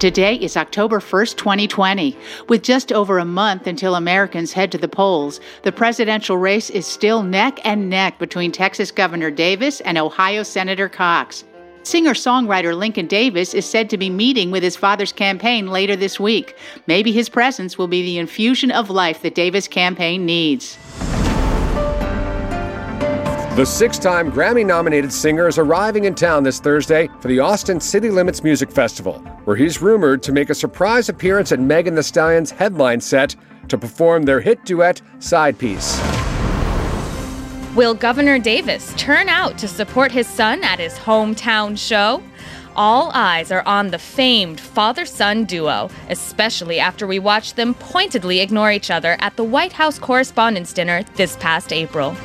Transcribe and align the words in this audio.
Today 0.00 0.36
is 0.36 0.56
October 0.56 0.98
1st, 0.98 1.36
2020. 1.36 2.16
With 2.48 2.62
just 2.62 2.90
over 2.90 3.18
a 3.18 3.24
month 3.26 3.66
until 3.66 3.96
Americans 3.96 4.50
head 4.50 4.72
to 4.72 4.78
the 4.78 4.88
polls, 4.88 5.40
the 5.62 5.72
presidential 5.72 6.38
race 6.38 6.70
is 6.70 6.86
still 6.86 7.22
neck 7.22 7.60
and 7.66 7.90
neck 7.90 8.18
between 8.18 8.50
Texas 8.50 8.90
Governor 8.90 9.30
Davis 9.30 9.82
and 9.82 9.98
Ohio 9.98 10.42
Senator 10.42 10.88
Cox. 10.88 11.44
Singer 11.82 12.14
songwriter 12.14 12.74
Lincoln 12.74 13.08
Davis 13.08 13.52
is 13.52 13.66
said 13.66 13.90
to 13.90 13.98
be 13.98 14.08
meeting 14.08 14.50
with 14.50 14.62
his 14.62 14.74
father's 14.74 15.12
campaign 15.12 15.66
later 15.66 15.96
this 15.96 16.18
week. 16.18 16.56
Maybe 16.86 17.12
his 17.12 17.28
presence 17.28 17.76
will 17.76 17.86
be 17.86 18.00
the 18.00 18.16
infusion 18.16 18.70
of 18.70 18.88
life 18.88 19.20
the 19.20 19.28
Davis 19.28 19.68
campaign 19.68 20.24
needs. 20.24 20.78
The 23.60 23.66
six 23.66 23.98
time 23.98 24.32
Grammy 24.32 24.64
nominated 24.64 25.12
singer 25.12 25.46
is 25.46 25.58
arriving 25.58 26.04
in 26.04 26.14
town 26.14 26.44
this 26.44 26.60
Thursday 26.60 27.10
for 27.20 27.28
the 27.28 27.40
Austin 27.40 27.78
City 27.78 28.08
Limits 28.08 28.42
Music 28.42 28.72
Festival, 28.72 29.18
where 29.44 29.54
he's 29.54 29.82
rumored 29.82 30.22
to 30.22 30.32
make 30.32 30.48
a 30.48 30.54
surprise 30.54 31.10
appearance 31.10 31.52
at 31.52 31.60
Megan 31.60 31.94
Thee 31.94 32.00
Stallion's 32.00 32.50
headline 32.50 33.02
set 33.02 33.36
to 33.68 33.76
perform 33.76 34.22
their 34.22 34.40
hit 34.40 34.64
duet, 34.64 35.02
Side 35.18 35.58
Piece. 35.58 36.00
Will 37.76 37.92
Governor 37.92 38.38
Davis 38.38 38.94
turn 38.96 39.28
out 39.28 39.58
to 39.58 39.68
support 39.68 40.10
his 40.10 40.26
son 40.26 40.64
at 40.64 40.78
his 40.78 40.94
hometown 40.94 41.76
show? 41.76 42.22
All 42.76 43.10
eyes 43.12 43.52
are 43.52 43.62
on 43.66 43.88
the 43.88 43.98
famed 43.98 44.58
father 44.58 45.04
son 45.04 45.44
duo, 45.44 45.90
especially 46.08 46.80
after 46.80 47.06
we 47.06 47.18
watched 47.18 47.56
them 47.56 47.74
pointedly 47.74 48.40
ignore 48.40 48.72
each 48.72 48.90
other 48.90 49.18
at 49.20 49.36
the 49.36 49.44
White 49.44 49.74
House 49.74 49.98
Correspondents' 49.98 50.72
Dinner 50.72 51.02
this 51.16 51.36
past 51.36 51.74
April. 51.74 52.16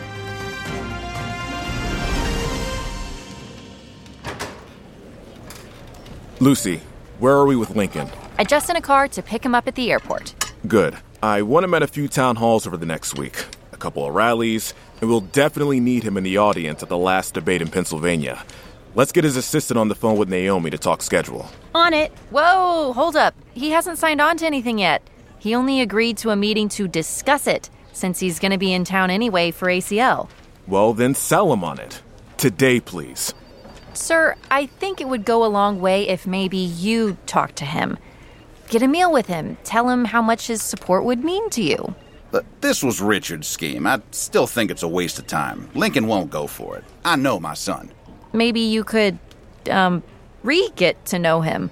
Lucy, 6.42 6.82
where 7.20 7.34
are 7.34 7.46
we 7.46 7.56
with 7.56 7.78
Lincoln? 7.78 8.10
I 8.38 8.44
just 8.44 8.70
in 8.70 8.76
a 8.76 8.82
car 8.82 9.08
to 9.08 9.22
pick 9.22 9.46
him 9.46 9.56
up 9.56 9.70
at 9.70 9.76
the 9.76 9.90
airport. 9.90 10.36
Good. 10.68 10.98
I 11.24 11.42
want 11.44 11.64
him 11.64 11.74
at 11.74 11.82
a 11.82 11.88
few 11.88 12.10
town 12.10 12.36
halls 12.36 12.68
over 12.68 12.76
the 12.76 12.86
next 12.86 13.18
week, 13.18 13.46
a 13.72 13.78
couple 13.78 14.06
of 14.06 14.14
rallies, 14.14 14.74
and 15.00 15.10
we'll 15.10 15.22
definitely 15.22 15.80
need 15.80 16.04
him 16.04 16.18
in 16.18 16.26
the 16.26 16.38
audience 16.38 16.84
at 16.84 16.90
the 16.90 16.98
last 16.98 17.34
debate 17.34 17.62
in 17.62 17.70
Pennsylvania. 17.70 18.44
Let's 18.96 19.14
get 19.14 19.24
his 19.24 19.38
assistant 19.38 19.78
on 19.78 19.88
the 19.88 19.96
phone 19.96 20.18
with 20.18 20.28
Naomi 20.28 20.70
to 20.72 20.78
talk 20.78 21.02
schedule. 21.02 21.50
On 21.74 21.94
it. 21.94 22.12
Whoa, 22.32 22.92
hold 22.92 23.16
up. 23.16 23.34
He 23.54 23.70
hasn't 23.70 23.98
signed 23.98 24.20
on 24.20 24.36
to 24.38 24.46
anything 24.46 24.78
yet. 24.78 25.10
He 25.40 25.56
only 25.56 25.80
agreed 25.80 26.18
to 26.18 26.32
a 26.32 26.36
meeting 26.36 26.68
to 26.70 26.90
discuss 26.90 27.48
it, 27.48 27.70
since 27.94 28.20
he's 28.20 28.40
going 28.40 28.52
to 28.52 28.58
be 28.58 28.74
in 28.74 28.84
town 28.84 29.10
anyway 29.10 29.52
for 29.52 29.68
ACL. 29.68 30.28
Well, 30.68 30.94
then 30.94 31.16
sell 31.16 31.54
him 31.54 31.64
on 31.64 31.80
it. 31.80 32.02
Today, 32.36 32.82
please. 32.82 33.34
Sir, 33.98 34.36
I 34.52 34.66
think 34.66 35.00
it 35.00 35.08
would 35.08 35.26
go 35.26 35.46
a 35.46 35.48
long 35.48 35.80
way 35.80 36.08
if 36.08 36.28
maybe 36.28 36.58
you 36.58 37.18
talk 37.26 37.56
to 37.56 37.66
him. 37.66 37.98
Get 38.70 38.82
a 38.82 38.88
meal 38.88 39.12
with 39.12 39.28
him. 39.28 39.58
Tell 39.64 39.90
him 39.90 40.06
how 40.06 40.22
much 40.22 40.48
his 40.48 40.62
support 40.62 41.04
would 41.04 41.24
mean 41.24 41.50
to 41.52 41.64
you. 41.64 41.96
But 42.32 42.46
this 42.62 42.84
was 42.84 43.00
Richard's 43.00 43.48
scheme. 43.48 43.88
I 43.88 44.02
still 44.12 44.48
think 44.48 44.70
it's 44.70 44.84
a 44.84 44.88
waste 44.88 45.20
of 45.20 45.28
time. 45.28 45.70
Lincoln 45.76 46.08
won't 46.08 46.30
go 46.30 46.48
for 46.48 46.78
it. 46.78 46.84
I 47.06 47.16
know 47.16 47.40
my 47.40 47.54
son. 47.54 47.92
Maybe 48.34 48.60
you 48.60 48.84
could, 48.84 49.18
um, 49.70 50.04
re 50.44 50.70
get 50.76 51.06
to 51.06 51.20
know 51.20 51.42
him. 51.42 51.72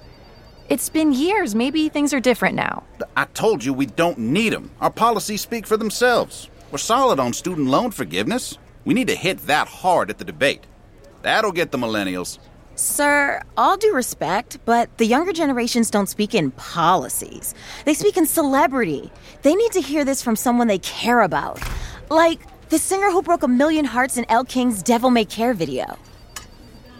It's 0.70 0.88
been 0.88 1.12
years. 1.12 1.54
Maybe 1.54 1.90
things 1.90 2.14
are 2.14 2.20
different 2.20 2.54
now. 2.54 2.84
I 3.16 3.26
told 3.26 3.64
you 3.64 3.74
we 3.74 3.86
don't 3.86 4.18
need 4.18 4.54
him. 4.54 4.70
Our 4.80 4.90
policies 4.90 5.42
speak 5.42 5.66
for 5.66 5.76
themselves. 5.76 6.48
We're 6.70 6.78
solid 6.78 7.20
on 7.20 7.34
student 7.34 7.68
loan 7.68 7.90
forgiveness. 7.90 8.56
We 8.86 8.94
need 8.94 9.08
to 9.08 9.14
hit 9.14 9.46
that 9.46 9.68
hard 9.68 10.08
at 10.08 10.18
the 10.18 10.24
debate. 10.24 10.64
That'll 11.24 11.52
get 11.52 11.72
the 11.72 11.78
millennials. 11.78 12.38
Sir, 12.74 13.40
all 13.56 13.78
due 13.78 13.94
respect, 13.94 14.58
but 14.66 14.94
the 14.98 15.06
younger 15.06 15.32
generations 15.32 15.90
don't 15.90 16.06
speak 16.06 16.34
in 16.34 16.50
policies. 16.50 17.54
They 17.86 17.94
speak 17.94 18.18
in 18.18 18.26
celebrity. 18.26 19.10
They 19.40 19.54
need 19.54 19.72
to 19.72 19.80
hear 19.80 20.04
this 20.04 20.22
from 20.22 20.36
someone 20.36 20.66
they 20.66 20.80
care 20.80 21.22
about. 21.22 21.62
Like 22.10 22.40
the 22.68 22.78
singer 22.78 23.10
who 23.10 23.22
broke 23.22 23.42
a 23.42 23.48
million 23.48 23.86
hearts 23.86 24.18
in 24.18 24.26
El 24.28 24.44
King's 24.44 24.82
Devil 24.82 25.08
May 25.08 25.24
Care 25.24 25.54
video. 25.54 25.96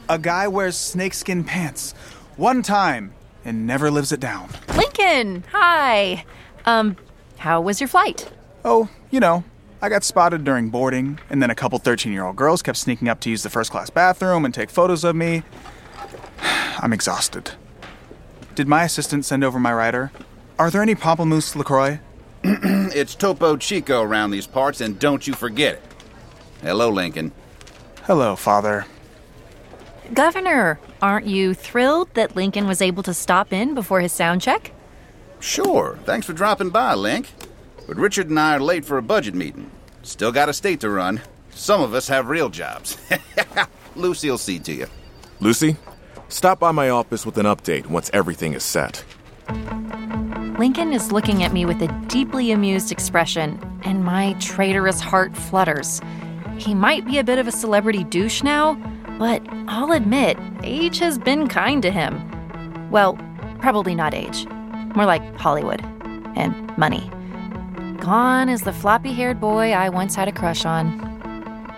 A 0.09 0.19
guy 0.19 0.49
wears 0.49 0.79
snakeskin 0.79 1.45
pants 1.45 1.93
one 2.37 2.63
time 2.63 3.13
and 3.45 3.67
never 3.67 3.91
lives 3.91 4.11
it 4.11 4.21
down. 4.21 4.49
Lincoln, 4.75 5.45
hi. 5.53 6.25
Um, 6.65 6.97
how 7.37 7.61
was 7.61 7.79
your 7.79 7.89
flight? 7.89 8.33
Oh, 8.65 8.89
you 9.11 9.21
know, 9.21 9.45
I 9.85 9.91
got 9.91 10.03
spotted 10.03 10.45
during 10.45 10.71
boarding, 10.71 11.19
and 11.29 11.43
then 11.43 11.51
a 11.51 11.55
couple 11.55 11.79
13 11.79 12.11
year 12.11 12.25
old 12.25 12.37
girls 12.37 12.63
kept 12.63 12.79
sneaking 12.79 13.07
up 13.07 13.21
to 13.21 13.29
use 13.29 13.43
the 13.43 13.51
first 13.51 13.71
class 13.71 13.91
bathroom 13.91 14.47
and 14.47 14.55
take 14.55 14.71
photos 14.71 15.05
of 15.05 15.15
me. 15.15 15.43
I'm 16.79 16.95
exhausted. 16.95 17.51
Did 18.55 18.67
my 18.67 18.85
assistant 18.85 19.27
send 19.27 19.45
over 19.45 19.59
my 19.59 19.75
rider? 19.75 20.11
Are 20.59 20.71
there 20.71 20.81
any 20.81 20.95
Pamplemousse 20.95 21.55
LaCroix? 21.55 22.01
it's 22.45 23.15
Topo 23.15 23.59
Chico 23.59 24.01
around 24.01 24.31
these 24.31 24.47
parts, 24.47 24.81
and 24.81 24.99
don't 24.99 25.27
you 25.27 25.35
forget 25.35 25.75
it. 25.75 25.83
Hello, 26.63 26.89
Lincoln. 26.89 27.33
Hello, 28.05 28.37
Father. 28.37 28.87
Governor, 30.15 30.81
aren't 31.03 31.27
you 31.27 31.53
thrilled 31.53 32.09
that 32.15 32.35
Lincoln 32.35 32.67
was 32.67 32.81
able 32.81 33.03
to 33.03 33.13
stop 33.13 33.53
in 33.53 33.75
before 33.75 34.01
his 34.01 34.13
sound 34.13 34.41
check? 34.41 34.73
Sure. 35.41 35.99
Thanks 36.05 36.27
for 36.27 36.33
dropping 36.33 36.71
by, 36.71 36.95
Link. 36.95 37.29
But 37.87 37.97
Richard 37.97 38.31
and 38.31 38.41
I 38.41 38.57
are 38.57 38.61
late 38.61 38.85
for 38.85 38.99
a 38.99 39.03
budget 39.03 39.35
meeting. 39.35 39.71
Still 40.03 40.33
got 40.33 40.49
a 40.49 40.53
state 40.53 40.81
to 40.81 40.91
run. 40.91 41.21
Some 41.51 41.81
of 41.81 41.95
us 41.95 42.09
have 42.09 42.29
real 42.29 42.49
jobs. 42.49 42.99
Lucy 43.97 44.31
will 44.31 44.39
see 44.39 44.59
to 44.61 44.73
you. 44.73 44.87
Lucy, 45.41 45.77
stop 46.29 46.59
by 46.59 46.73
my 46.73 46.89
office 46.91 47.25
with 47.25 47.39
an 47.39 47.47
update 47.47 47.87
once 47.87 48.11
everything 48.13 48.55
is 48.55 48.63
set. 48.65 49.05
Lincoln 50.59 50.93
is 50.93 51.13
looking 51.13 51.43
at 51.43 51.53
me 51.53 51.67
with 51.67 51.83
a 51.83 51.89
deeply 52.07 52.53
amused 52.53 52.93
expression, 52.93 53.59
and 53.83 54.05
my 54.05 54.35
traitorous 54.35 55.01
heart 55.01 55.37
flutters. 55.37 56.01
He 56.59 56.75
might 56.75 57.05
be 57.05 57.19
a 57.19 57.25
bit 57.25 57.39
of 57.39 57.49
a 57.49 57.53
celebrity 57.53 58.05
douche 58.05 58.43
now, 58.43 58.75
but 59.19 59.43
I'll 59.67 59.93
admit, 59.93 60.39
age 60.63 60.99
has 60.99 61.19
been 61.19 61.49
kind 61.49 61.83
to 61.83 61.91
him. 61.91 62.91
Well, 62.91 63.19
probably 63.61 63.95
not 63.95 64.15
age, 64.15 64.47
more 64.95 65.07
like 65.07 65.23
Hollywood 65.37 65.83
and 66.37 66.77
money. 66.79 67.11
Gone 68.05 68.51
is 68.51 68.61
the 68.61 68.73
floppy 68.75 69.15
haired 69.15 69.41
boy 69.41 69.73
I 69.73 69.89
once 69.89 70.15
had 70.15 70.29
a 70.29 70.33
crush 70.33 70.67
on. 70.67 70.99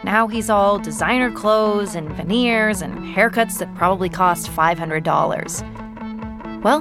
Now 0.02 0.26
he's 0.26 0.50
all 0.50 0.76
designer 0.76 1.30
clothes 1.30 1.94
and 1.94 2.10
veneers 2.16 2.82
and 2.82 2.98
haircuts 2.98 3.58
that 3.58 3.72
probably 3.76 4.08
cost 4.08 4.50
$500. 4.50 6.62
Well, 6.64 6.80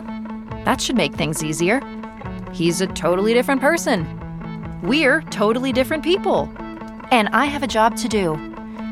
that 0.66 0.81
should 0.81 0.95
make 0.95 1.13
things 1.13 1.44
easier. 1.44 1.79
He's 2.53 2.81
a 2.81 2.88
totally 2.88 3.35
different 3.35 3.61
person. 3.61 4.07
We're 4.81 5.22
totally 5.29 5.72
different 5.72 6.03
people. 6.03 6.51
And 7.12 7.29
I 7.29 7.45
have 7.45 7.62
a 7.62 7.67
job 7.67 7.95
to 7.97 8.07
do 8.07 8.33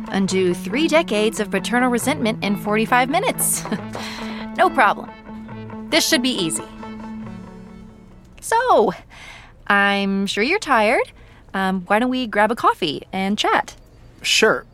undo 0.10 0.54
three 0.54 0.88
decades 0.88 1.40
of 1.40 1.50
paternal 1.50 1.90
resentment 1.90 2.44
in 2.44 2.58
45 2.58 3.10
minutes. 3.10 3.64
no 4.56 4.70
problem. 4.70 5.10
This 5.90 6.08
should 6.08 6.22
be 6.22 6.30
easy. 6.30 6.64
So, 8.40 8.94
I'm 9.68 10.28
sure 10.28 10.44
you're 10.44 10.60
tired. 10.60 11.12
Um, 11.54 11.82
why 11.82 12.00
don't 12.00 12.10
we 12.10 12.28
grab 12.28 12.52
a 12.52 12.56
coffee 12.56 13.04
and 13.12 13.38
chat? 13.38 13.76
Sure, 14.22 14.66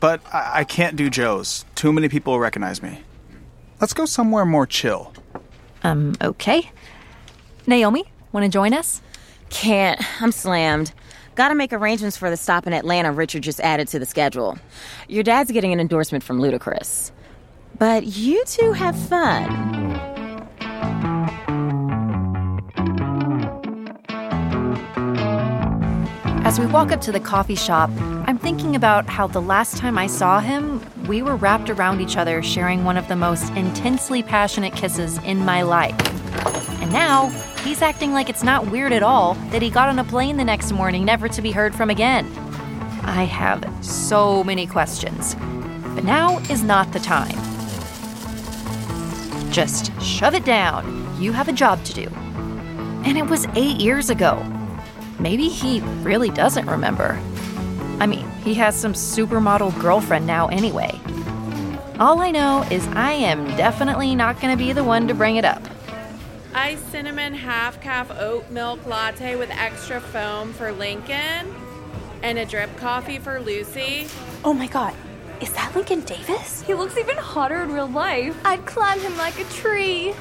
but 0.00 0.20
I-, 0.32 0.60
I 0.60 0.64
can't 0.64 0.96
do 0.96 1.10
Joe's. 1.10 1.64
Too 1.74 1.92
many 1.92 2.08
people 2.08 2.38
recognize 2.38 2.82
me. 2.82 3.00
Let's 3.80 3.92
go 3.92 4.06
somewhere 4.06 4.44
more 4.44 4.66
chill. 4.66 5.12
Um, 5.82 6.14
okay. 6.20 6.70
Naomi, 7.66 8.04
want 8.32 8.44
to 8.44 8.50
join 8.50 8.72
us? 8.72 9.02
Can't. 9.50 10.00
I'm 10.22 10.32
slammed. 10.32 10.92
Gotta 11.34 11.54
make 11.54 11.72
arrangements 11.72 12.16
for 12.16 12.30
the 12.30 12.36
stop 12.36 12.66
in 12.66 12.72
Atlanta 12.72 13.10
Richard 13.10 13.42
just 13.42 13.60
added 13.60 13.88
to 13.88 13.98
the 13.98 14.06
schedule. 14.06 14.58
Your 15.08 15.22
dad's 15.22 15.50
getting 15.50 15.72
an 15.72 15.80
endorsement 15.80 16.22
from 16.22 16.40
Ludacris. 16.40 17.10
But 17.78 18.06
you 18.06 18.44
two 18.44 18.72
have 18.72 18.96
fun. 18.96 20.11
As 26.52 26.60
we 26.60 26.66
walk 26.66 26.92
up 26.92 27.00
to 27.00 27.12
the 27.12 27.18
coffee 27.18 27.54
shop, 27.54 27.88
I'm 28.26 28.36
thinking 28.36 28.76
about 28.76 29.06
how 29.06 29.26
the 29.26 29.40
last 29.40 29.78
time 29.78 29.96
I 29.96 30.06
saw 30.06 30.38
him, 30.38 30.82
we 31.06 31.22
were 31.22 31.36
wrapped 31.36 31.70
around 31.70 32.02
each 32.02 32.18
other 32.18 32.42
sharing 32.42 32.84
one 32.84 32.98
of 32.98 33.08
the 33.08 33.16
most 33.16 33.48
intensely 33.54 34.22
passionate 34.22 34.74
kisses 34.74 35.16
in 35.24 35.38
my 35.46 35.62
life. 35.62 35.96
And 36.82 36.92
now, 36.92 37.28
he's 37.64 37.80
acting 37.80 38.12
like 38.12 38.28
it's 38.28 38.42
not 38.42 38.70
weird 38.70 38.92
at 38.92 39.02
all 39.02 39.32
that 39.50 39.62
he 39.62 39.70
got 39.70 39.88
on 39.88 39.98
a 39.98 40.04
plane 40.04 40.36
the 40.36 40.44
next 40.44 40.72
morning 40.72 41.06
never 41.06 41.26
to 41.26 41.40
be 41.40 41.52
heard 41.52 41.74
from 41.74 41.88
again. 41.88 42.26
I 43.02 43.24
have 43.24 43.64
so 43.82 44.44
many 44.44 44.66
questions, 44.66 45.34
but 45.94 46.04
now 46.04 46.36
is 46.50 46.62
not 46.62 46.92
the 46.92 47.00
time. 47.00 47.38
Just 49.50 49.90
shove 50.02 50.34
it 50.34 50.44
down. 50.44 51.16
You 51.18 51.32
have 51.32 51.48
a 51.48 51.52
job 51.54 51.82
to 51.84 51.94
do. 51.94 52.08
And 53.06 53.16
it 53.16 53.24
was 53.26 53.46
eight 53.54 53.80
years 53.80 54.10
ago. 54.10 54.46
Maybe 55.18 55.48
he 55.48 55.80
really 56.02 56.30
doesn't 56.30 56.66
remember. 56.66 57.20
I 58.00 58.06
mean, 58.06 58.28
he 58.42 58.54
has 58.54 58.74
some 58.74 58.92
supermodel 58.94 59.78
girlfriend 59.80 60.26
now 60.26 60.48
anyway. 60.48 60.98
All 62.00 62.20
I 62.20 62.30
know 62.30 62.66
is 62.70 62.86
I 62.88 63.12
am 63.12 63.46
definitely 63.56 64.14
not 64.14 64.40
going 64.40 64.52
to 64.52 64.58
be 64.62 64.72
the 64.72 64.82
one 64.82 65.06
to 65.08 65.14
bring 65.14 65.36
it 65.36 65.44
up. 65.44 65.62
iced 66.54 66.90
cinnamon 66.90 67.34
half 67.34 67.80
caf 67.80 68.10
oat 68.10 68.50
milk 68.50 68.84
latte 68.86 69.36
with 69.36 69.50
extra 69.50 70.00
foam 70.00 70.52
for 70.52 70.72
Lincoln, 70.72 71.54
and 72.22 72.38
a 72.38 72.44
drip 72.44 72.76
coffee 72.76 73.18
for 73.18 73.40
Lucy. 73.40 74.08
Oh 74.44 74.52
my 74.52 74.66
god, 74.66 74.94
is 75.40 75.52
that 75.52 75.74
Lincoln 75.74 76.00
Davis? 76.00 76.62
He 76.62 76.74
looks 76.74 76.96
even 76.96 77.16
hotter 77.16 77.62
in 77.62 77.72
real 77.72 77.88
life. 77.88 78.36
I'd 78.44 78.66
climb 78.66 78.98
him 79.00 79.16
like 79.16 79.38
a 79.38 79.44
tree. 79.44 80.12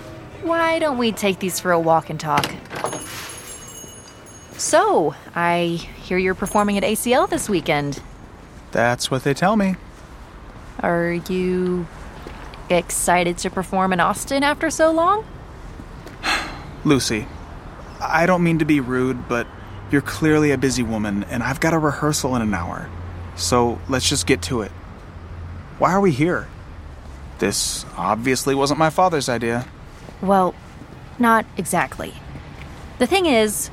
Why 0.43 0.79
don't 0.79 0.97
we 0.97 1.11
take 1.11 1.39
these 1.39 1.59
for 1.59 1.71
a 1.71 1.79
walk 1.79 2.09
and 2.09 2.19
talk? 2.19 2.51
So, 4.61 5.15
I 5.33 5.79
hear 6.03 6.19
you're 6.19 6.35
performing 6.35 6.77
at 6.77 6.83
ACL 6.83 7.27
this 7.27 7.49
weekend. 7.49 7.99
That's 8.71 9.09
what 9.09 9.23
they 9.23 9.33
tell 9.33 9.55
me. 9.55 9.75
Are 10.81 11.13
you 11.13 11.87
excited 12.69 13.39
to 13.39 13.49
perform 13.49 13.91
in 13.91 13.99
Austin 13.99 14.43
after 14.43 14.69
so 14.69 14.91
long? 14.91 15.25
Lucy, 16.85 17.25
I 17.99 18.27
don't 18.27 18.43
mean 18.43 18.59
to 18.59 18.65
be 18.65 18.79
rude, 18.79 19.27
but 19.27 19.47
you're 19.89 20.03
clearly 20.03 20.51
a 20.51 20.59
busy 20.59 20.83
woman, 20.83 21.23
and 21.23 21.41
I've 21.41 21.59
got 21.59 21.73
a 21.73 21.79
rehearsal 21.79 22.35
in 22.35 22.43
an 22.43 22.53
hour. 22.53 22.87
So 23.35 23.81
let's 23.89 24.07
just 24.07 24.27
get 24.27 24.43
to 24.43 24.61
it. 24.61 24.71
Why 25.79 25.91
are 25.91 25.99
we 25.99 26.11
here? 26.11 26.47
This 27.39 27.83
obviously 27.97 28.53
wasn't 28.53 28.77
my 28.77 28.91
father's 28.91 29.27
idea. 29.27 29.65
Well, 30.21 30.53
not 31.17 31.47
exactly. 31.57 32.13
The 32.99 33.07
thing 33.07 33.25
is, 33.25 33.71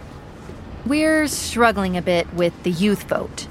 we're 0.89 1.27
struggling 1.27 1.97
a 1.97 2.03
bit 2.03 2.33
with 2.33 2.63
the 2.63 2.71
youth 2.71 3.03
vote. 3.05 3.47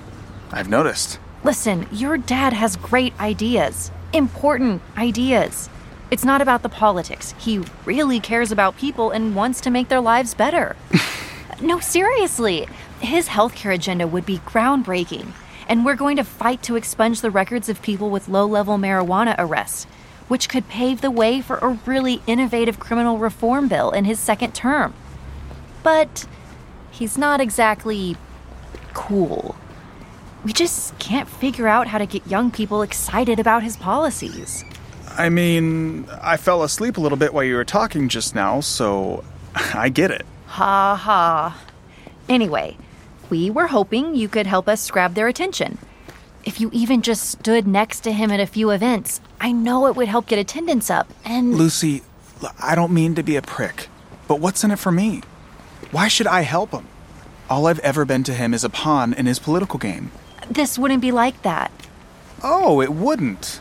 I've 0.52 0.68
noticed. 0.68 1.18
Listen, 1.42 1.86
your 1.90 2.18
dad 2.18 2.52
has 2.52 2.76
great 2.76 3.18
ideas, 3.18 3.90
important 4.12 4.82
ideas. 4.96 5.70
It's 6.10 6.24
not 6.24 6.42
about 6.42 6.62
the 6.62 6.68
politics. 6.68 7.34
He 7.38 7.64
really 7.86 8.20
cares 8.20 8.52
about 8.52 8.76
people 8.76 9.10
and 9.10 9.34
wants 9.34 9.60
to 9.62 9.70
make 9.70 9.88
their 9.88 10.02
lives 10.02 10.34
better. 10.34 10.76
no, 11.62 11.80
seriously. 11.80 12.68
His 13.00 13.28
healthcare 13.28 13.74
agenda 13.74 14.06
would 14.06 14.26
be 14.26 14.38
groundbreaking, 14.38 15.32
and 15.66 15.86
we're 15.86 15.96
going 15.96 16.18
to 16.18 16.24
fight 16.24 16.62
to 16.64 16.76
expunge 16.76 17.22
the 17.22 17.30
records 17.30 17.70
of 17.70 17.80
people 17.80 18.10
with 18.10 18.28
low 18.28 18.46
level 18.46 18.76
marijuana 18.76 19.34
arrests, 19.38 19.84
which 20.28 20.50
could 20.50 20.68
pave 20.68 21.00
the 21.00 21.10
way 21.10 21.40
for 21.40 21.56
a 21.56 21.78
really 21.86 22.20
innovative 22.26 22.78
criminal 22.78 23.16
reform 23.16 23.66
bill 23.66 23.90
in 23.90 24.04
his 24.04 24.20
second 24.20 24.54
term. 24.54 24.92
But 25.82 26.26
he's 26.92 27.18
not 27.18 27.40
exactly 27.40 28.16
cool. 28.94 29.56
We 30.44 30.52
just 30.52 30.96
can't 30.98 31.28
figure 31.28 31.66
out 31.66 31.88
how 31.88 31.98
to 31.98 32.06
get 32.06 32.26
young 32.26 32.50
people 32.50 32.82
excited 32.82 33.40
about 33.40 33.62
his 33.62 33.76
policies. 33.76 34.64
I 35.08 35.28
mean, 35.28 36.06
I 36.22 36.36
fell 36.36 36.62
asleep 36.62 36.96
a 36.96 37.00
little 37.00 37.18
bit 37.18 37.34
while 37.34 37.44
you 37.44 37.56
were 37.56 37.64
talking 37.64 38.08
just 38.08 38.34
now, 38.34 38.60
so 38.60 39.24
I 39.74 39.88
get 39.88 40.10
it. 40.10 40.24
Ha 40.46 40.94
ha. 40.96 41.60
Anyway, 42.28 42.76
we 43.30 43.50
were 43.50 43.66
hoping 43.66 44.14
you 44.14 44.28
could 44.28 44.46
help 44.46 44.68
us 44.68 44.90
grab 44.90 45.14
their 45.14 45.28
attention. 45.28 45.78
If 46.44 46.60
you 46.60 46.70
even 46.72 47.02
just 47.02 47.30
stood 47.30 47.66
next 47.66 48.00
to 48.00 48.12
him 48.12 48.30
at 48.30 48.40
a 48.40 48.46
few 48.46 48.70
events, 48.70 49.20
I 49.40 49.52
know 49.52 49.86
it 49.86 49.96
would 49.96 50.08
help 50.08 50.26
get 50.26 50.38
attendance 50.38 50.90
up. 50.90 51.08
And 51.24 51.54
Lucy, 51.54 52.02
I 52.60 52.74
don't 52.74 52.92
mean 52.92 53.14
to 53.14 53.22
be 53.22 53.36
a 53.36 53.42
prick, 53.42 53.88
but 54.26 54.40
what's 54.40 54.64
in 54.64 54.72
it 54.72 54.78
for 54.78 54.90
me? 54.90 55.22
Why 55.92 56.08
should 56.08 56.26
I 56.26 56.40
help 56.40 56.72
him? 56.72 56.88
All 57.50 57.66
I've 57.66 57.78
ever 57.80 58.04
been 58.06 58.24
to 58.24 58.32
him 58.32 58.54
is 58.54 58.64
a 58.64 58.70
pawn 58.70 59.12
in 59.12 59.26
his 59.26 59.38
political 59.38 59.78
game. 59.78 60.10
this 60.50 60.78
wouldn't 60.78 61.02
be 61.02 61.12
like 61.12 61.42
that. 61.42 61.70
Oh, 62.42 62.80
it 62.80 62.92
wouldn't. 62.92 63.60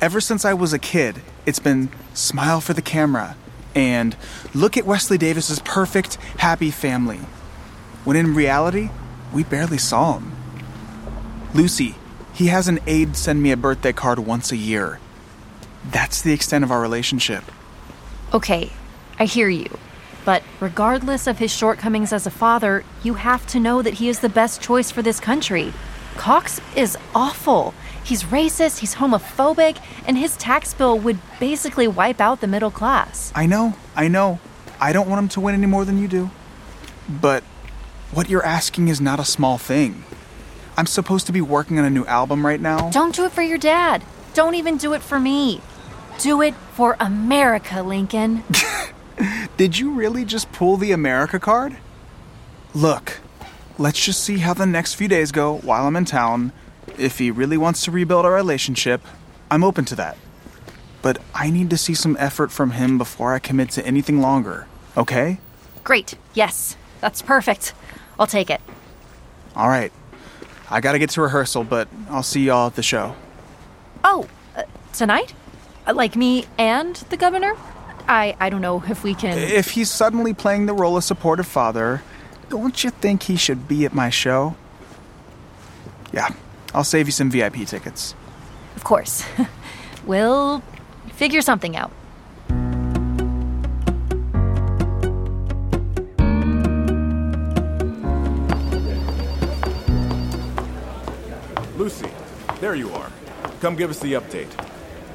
Ever 0.00 0.20
since 0.20 0.44
I 0.44 0.52
was 0.54 0.72
a 0.72 0.78
kid, 0.78 1.22
it's 1.46 1.58
been 1.58 1.88
smile 2.14 2.60
for 2.60 2.74
the 2.74 2.82
camera 2.82 3.34
and 3.74 4.14
look 4.54 4.76
at 4.76 4.84
Wesley 4.84 5.16
Davis's 5.18 5.58
perfect, 5.60 6.16
happy 6.38 6.70
family. 6.70 7.20
When 8.04 8.16
in 8.16 8.34
reality, 8.34 8.90
we 9.32 9.42
barely 9.42 9.78
saw 9.78 10.18
him. 10.18 10.32
Lucy, 11.54 11.96
he 12.34 12.46
has 12.48 12.68
an 12.68 12.78
aide 12.86 13.16
send 13.16 13.42
me 13.42 13.52
a 13.52 13.56
birthday 13.56 13.92
card 13.92 14.18
once 14.18 14.52
a 14.52 14.56
year. 14.56 15.00
That's 15.90 16.20
the 16.20 16.32
extent 16.32 16.62
of 16.62 16.70
our 16.70 16.80
relationship. 16.80 17.44
Okay, 18.34 18.70
I 19.18 19.24
hear 19.24 19.48
you. 19.48 19.78
But 20.24 20.42
regardless 20.60 21.26
of 21.26 21.38
his 21.38 21.50
shortcomings 21.50 22.12
as 22.12 22.26
a 22.26 22.30
father, 22.30 22.84
you 23.02 23.14
have 23.14 23.46
to 23.48 23.60
know 23.60 23.82
that 23.82 23.94
he 23.94 24.08
is 24.08 24.20
the 24.20 24.28
best 24.28 24.60
choice 24.60 24.90
for 24.90 25.02
this 25.02 25.20
country. 25.20 25.72
Cox 26.16 26.60
is 26.76 26.96
awful. 27.14 27.74
He's 28.04 28.24
racist, 28.24 28.78
he's 28.78 28.96
homophobic, 28.96 29.78
and 30.06 30.18
his 30.18 30.36
tax 30.36 30.74
bill 30.74 30.98
would 30.98 31.18
basically 31.38 31.86
wipe 31.86 32.20
out 32.20 32.40
the 32.40 32.46
middle 32.46 32.70
class. 32.70 33.32
I 33.34 33.46
know, 33.46 33.74
I 33.94 34.08
know. 34.08 34.40
I 34.80 34.92
don't 34.92 35.08
want 35.08 35.20
him 35.20 35.28
to 35.28 35.40
win 35.40 35.54
any 35.54 35.66
more 35.66 35.84
than 35.84 35.98
you 35.98 36.08
do. 36.08 36.30
But 37.08 37.42
what 38.12 38.28
you're 38.28 38.44
asking 38.44 38.88
is 38.88 39.00
not 39.00 39.20
a 39.20 39.24
small 39.24 39.58
thing. 39.58 40.04
I'm 40.76 40.86
supposed 40.86 41.26
to 41.26 41.32
be 41.32 41.40
working 41.40 41.78
on 41.78 41.84
a 41.84 41.90
new 41.90 42.04
album 42.06 42.44
right 42.44 42.60
now. 42.60 42.90
Don't 42.90 43.14
do 43.14 43.24
it 43.24 43.32
for 43.32 43.42
your 43.42 43.58
dad. 43.58 44.02
Don't 44.32 44.54
even 44.54 44.76
do 44.76 44.94
it 44.94 45.02
for 45.02 45.20
me. 45.20 45.60
Do 46.18 46.40
it 46.40 46.54
for 46.72 46.96
America, 47.00 47.82
Lincoln. 47.82 48.44
Did 49.60 49.78
you 49.78 49.90
really 49.90 50.24
just 50.24 50.50
pull 50.52 50.78
the 50.78 50.90
America 50.90 51.38
card? 51.38 51.76
Look, 52.72 53.20
let's 53.76 54.02
just 54.02 54.24
see 54.24 54.38
how 54.38 54.54
the 54.54 54.64
next 54.64 54.94
few 54.94 55.06
days 55.06 55.32
go 55.32 55.58
while 55.58 55.86
I'm 55.86 55.96
in 55.96 56.06
town. 56.06 56.52
If 56.96 57.18
he 57.18 57.30
really 57.30 57.58
wants 57.58 57.84
to 57.84 57.90
rebuild 57.90 58.24
our 58.24 58.32
relationship, 58.32 59.02
I'm 59.50 59.62
open 59.62 59.84
to 59.84 59.94
that. 59.96 60.16
But 61.02 61.18
I 61.34 61.50
need 61.50 61.68
to 61.68 61.76
see 61.76 61.92
some 61.92 62.16
effort 62.18 62.50
from 62.50 62.70
him 62.70 62.96
before 62.96 63.34
I 63.34 63.38
commit 63.38 63.68
to 63.72 63.86
anything 63.86 64.22
longer, 64.22 64.66
okay? 64.96 65.36
Great. 65.84 66.16
Yes, 66.32 66.78
that's 67.02 67.20
perfect. 67.20 67.74
I'll 68.18 68.26
take 68.26 68.48
it. 68.48 68.62
All 69.54 69.68
right. 69.68 69.92
I 70.70 70.80
gotta 70.80 70.98
get 70.98 71.10
to 71.10 71.20
rehearsal, 71.20 71.64
but 71.64 71.86
I'll 72.08 72.22
see 72.22 72.46
y'all 72.46 72.68
at 72.68 72.76
the 72.76 72.82
show. 72.82 73.14
Oh, 74.04 74.26
uh, 74.56 74.62
tonight? 74.94 75.34
Uh, 75.86 75.92
Like 75.92 76.16
me 76.16 76.46
and 76.56 76.96
the 77.10 77.18
governor? 77.18 77.58
I 78.10 78.34
I 78.40 78.50
don't 78.50 78.60
know 78.60 78.82
if 78.88 79.04
we 79.04 79.14
can. 79.14 79.38
If 79.38 79.70
he's 79.70 79.88
suddenly 79.88 80.34
playing 80.34 80.66
the 80.66 80.74
role 80.74 80.96
of 80.96 81.04
supportive 81.04 81.46
father, 81.46 82.02
don't 82.48 82.82
you 82.82 82.90
think 82.90 83.22
he 83.22 83.36
should 83.36 83.68
be 83.68 83.86
at 83.86 83.94
my 83.94 84.10
show? 84.10 84.56
Yeah, 86.12 86.30
I'll 86.74 86.82
save 86.82 87.06
you 87.06 87.12
some 87.12 87.30
VIP 87.30 87.66
tickets. 87.66 88.16
Of 88.74 88.82
course. 88.82 89.24
we'll 90.06 90.60
figure 91.12 91.40
something 91.40 91.76
out. 91.76 91.92
Lucy, 101.76 102.10
there 102.60 102.74
you 102.74 102.90
are. 102.90 103.10
Come 103.60 103.76
give 103.76 103.88
us 103.88 104.00
the 104.00 104.14
update. 104.14 104.50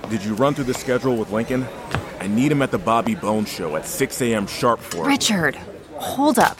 Did 0.10 0.24
you 0.24 0.34
run 0.36 0.54
through 0.54 0.64
the 0.64 0.74
schedule 0.74 1.18
with 1.18 1.32
Lincoln? 1.32 1.68
I 2.26 2.28
need 2.28 2.52
him 2.52 2.64
at 2.64 2.72
the 2.72 2.80
Bobby 2.80 3.14
Bones 3.14 3.50
show 3.50 3.76
at 3.76 3.86
6 3.86 4.20
a.m. 4.24 4.48
sharp 4.48 4.80
for 4.80 5.06
Richard, 5.06 5.54
hold 5.98 6.40
up. 6.40 6.60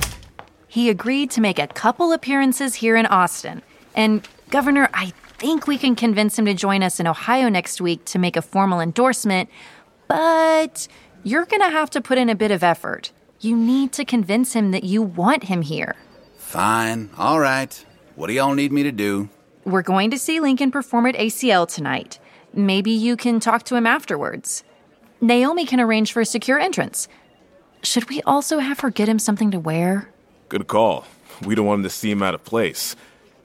He 0.68 0.92
agreed 0.92 1.32
to 1.32 1.42
make 1.42 1.58
a 1.58 1.66
couple 1.66 2.14
appearances 2.14 2.76
here 2.76 2.96
in 2.96 3.08
Austin. 3.08 3.64
And, 3.96 4.28
Governor, 4.52 4.90
I 4.94 5.12
think 5.40 5.66
we 5.66 5.80
can 5.80 5.96
convince 5.96 6.38
him 6.38 6.46
to 6.46 6.54
join 6.54 6.84
us 6.84 7.00
in 7.00 7.08
Ohio 7.08 7.50
next 7.50 7.82
week 7.82 8.06
to 8.06 8.20
make 8.20 8.38
a 8.38 8.44
formal 8.44 8.80
endorsement, 8.80 9.50
but 10.08 10.88
you're 11.24 11.46
gonna 11.46 11.72
have 11.72 11.90
to 11.90 12.00
put 12.00 12.20
in 12.20 12.30
a 12.30 12.36
bit 12.36 12.52
of 12.52 12.62
effort. 12.62 13.12
You 13.40 13.58
need 13.58 13.92
to 13.94 14.06
convince 14.06 14.54
him 14.54 14.70
that 14.70 14.84
you 14.84 15.02
want 15.02 15.46
him 15.46 15.64
here. 15.64 15.96
Fine, 16.38 17.10
all 17.18 17.40
right. 17.40 17.84
What 18.14 18.28
do 18.28 18.34
y'all 18.34 18.54
need 18.54 18.72
me 18.72 18.84
to 18.84 18.92
do? 18.92 19.30
We're 19.64 19.82
going 19.82 20.12
to 20.12 20.20
see 20.20 20.40
Lincoln 20.40 20.70
perform 20.70 21.08
at 21.08 21.16
ACL 21.16 21.68
tonight. 21.68 22.20
Maybe 22.54 22.92
you 22.92 23.18
can 23.18 23.40
talk 23.40 23.64
to 23.64 23.76
him 23.76 23.88
afterwards. 23.88 24.64
Naomi 25.22 25.66
can 25.66 25.80
arrange 25.80 26.12
for 26.12 26.22
a 26.22 26.26
secure 26.26 26.60
entrance. 26.60 27.08
Should 27.84 28.10
we 28.10 28.22
also 28.24 28.60
have 28.60 28.80
her 28.82 28.90
get 28.90 29.08
him 29.08 29.20
something 29.20 29.52
to 29.52 29.60
wear? 29.60 30.10
Good 30.50 30.68
call. 30.68 31.06
We 31.46 31.56
don't 31.56 31.66
want 31.66 31.80
him 31.80 31.84
to 31.84 31.90
seem 31.90 32.22
out 32.22 32.36
of 32.36 32.44
place. 32.44 32.96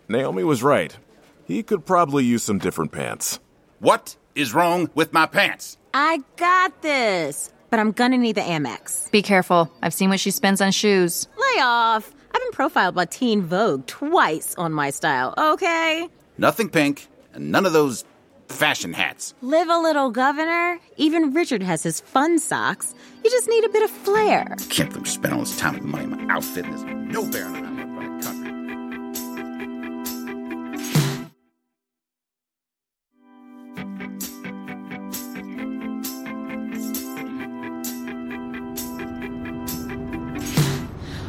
Naomi 0.09 0.45
was 0.45 0.62
right. 0.62 0.97
He 1.45 1.62
could 1.62 1.85
probably 1.87 2.25
use 2.25 2.43
some 2.43 2.59
different 2.59 2.93
pants. 2.93 3.39
What 3.79 4.17
is 4.35 4.55
wrong 4.55 4.91
with 4.95 5.12
my 5.12 5.27
pants? 5.27 5.79
I 5.95 6.23
got 6.37 6.83
this, 6.83 7.53
but 7.71 7.81
I'm 7.81 7.93
gonna 7.93 8.19
need 8.19 8.37
the 8.37 8.41
Amex. 8.43 9.11
Be 9.11 9.23
careful. 9.23 9.71
I've 9.83 9.95
seen 9.95 10.11
what 10.11 10.21
she 10.21 10.31
spends 10.31 10.61
on 10.61 10.71
shoes. 10.73 11.29
Lay 11.37 11.62
off. 11.62 12.12
I've 12.33 12.41
been 12.41 12.53
profiled 12.53 12.95
by 12.95 13.07
Teen 13.07 13.43
Vogue 13.43 13.87
twice 13.87 14.55
on 14.57 14.73
my 14.73 14.91
style, 14.91 15.35
okay? 15.37 16.09
Nothing 16.39 16.69
pink, 16.69 17.09
and 17.33 17.50
none 17.50 17.67
of 17.67 17.73
those 17.73 18.05
fashion 18.50 18.92
hats. 18.92 19.35
Live 19.42 19.69
a 19.69 19.78
little, 19.78 20.11
Governor. 20.11 20.78
Even 20.97 21.33
Richard 21.33 21.62
has 21.62 21.83
his 21.83 22.00
fun 22.00 22.38
socks. 22.38 22.95
You 23.25 23.30
just 23.30 23.49
need 23.49 23.64
a 23.64 23.69
bit 23.69 23.83
of 23.83 23.90
flair. 23.90 24.57
Can't 24.69 24.92
believe 24.92 25.33
all 25.33 25.40
this 25.40 25.59
time 25.59 25.76
and 25.76 25.85
money 25.85 26.04
on 26.04 26.26
my 26.26 26.35
outfit 26.35 26.64
and 26.66 26.75
there's 26.75 26.85
no 27.14 27.30
bearing 27.30 27.64
on 27.64 27.95
my 27.95 28.23
country. 28.23 28.50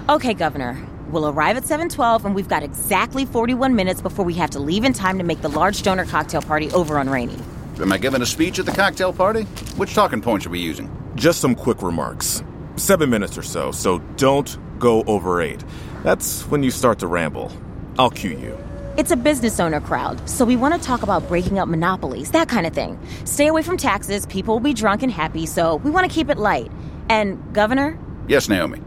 Okay, 0.10 0.34
Governor, 0.34 0.78
We'll 1.12 1.28
arrive 1.28 1.58
at 1.58 1.64
7:12 1.64 2.26
and 2.26 2.34
we've 2.34 2.48
got 2.48 2.64
exactly 2.64 3.26
41 3.26 3.76
minutes 3.76 4.02
before 4.02 4.24
we 4.26 4.34
have 4.36 4.50
to 4.52 4.60
leave 4.60 4.86
in 4.86 4.94
time 4.94 5.18
to 5.18 5.24
make 5.24 5.42
the 5.42 5.50
large 5.50 5.82
donor 5.84 6.06
cocktail 6.06 6.42
party 6.42 6.72
over 6.72 6.98
on 6.98 7.10
Rainey. 7.10 7.38
Am 7.80 7.92
I 7.92 7.98
giving 7.98 8.22
a 8.22 8.26
speech 8.26 8.60
at 8.60 8.66
the 8.66 8.72
cocktail 8.72 9.12
party? 9.12 9.44
Which 9.76 9.94
talking 9.94 10.22
points 10.22 10.46
are 10.46 10.50
we 10.50 10.60
using? 10.60 10.90
Just 11.16 11.42
some 11.42 11.56
quick 11.56 11.82
remarks. 11.82 12.44
Seven 12.78 13.10
minutes 13.10 13.38
or 13.38 13.44
so, 13.44 13.72
so 13.72 14.00
don't 14.16 14.58
go 14.80 15.04
over 15.04 15.42
eight. 15.42 15.64
That's 16.04 16.44
when 16.44 16.64
you 16.64 16.72
start 16.72 17.00
to 17.00 17.08
ramble. 17.08 17.52
I'll 18.00 18.10
cue 18.10 18.32
you. 18.38 18.58
It's 18.98 19.12
a 19.12 19.16
business 19.18 19.60
owner 19.60 19.80
crowd, 19.82 20.30
so 20.30 20.46
we 20.46 20.56
want 20.56 20.74
to 20.74 20.80
talk 20.80 21.02
about 21.02 21.28
breaking 21.28 21.60
up 21.60 21.68
monopolies, 21.68 22.32
that 22.32 22.48
kind 22.50 22.66
of 22.68 22.74
thing. 22.74 23.00
Stay 23.26 23.48
away 23.48 23.64
from 23.64 23.78
taxes, 23.78 24.26
people 24.26 24.54
will 24.56 24.60
be 24.60 24.74
drunk 24.74 25.02
and 25.04 25.12
happy, 25.12 25.46
so 25.46 25.78
we 25.78 25.92
want 25.92 26.10
to 26.10 26.14
keep 26.14 26.30
it 26.30 26.38
light. 26.38 26.72
And, 27.10 27.40
Governor, 27.54 27.98
Yes, 28.28 28.48
Naomi. 28.50 28.80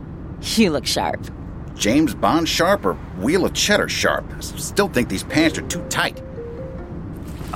you 0.57 0.71
look 0.71 0.87
sharp. 0.87 1.27
James 1.77 2.15
Bond 2.15 2.49
sharp 2.49 2.85
or 2.85 2.95
Wheel 3.19 3.45
of 3.45 3.53
Cheddar 3.55 3.89
sharp? 3.89 4.25
I 4.37 4.41
still 4.41 4.89
think 4.89 5.09
these 5.09 5.25
pants 5.25 5.59
are 5.59 5.63
too 5.63 5.83
tight. 5.89 6.23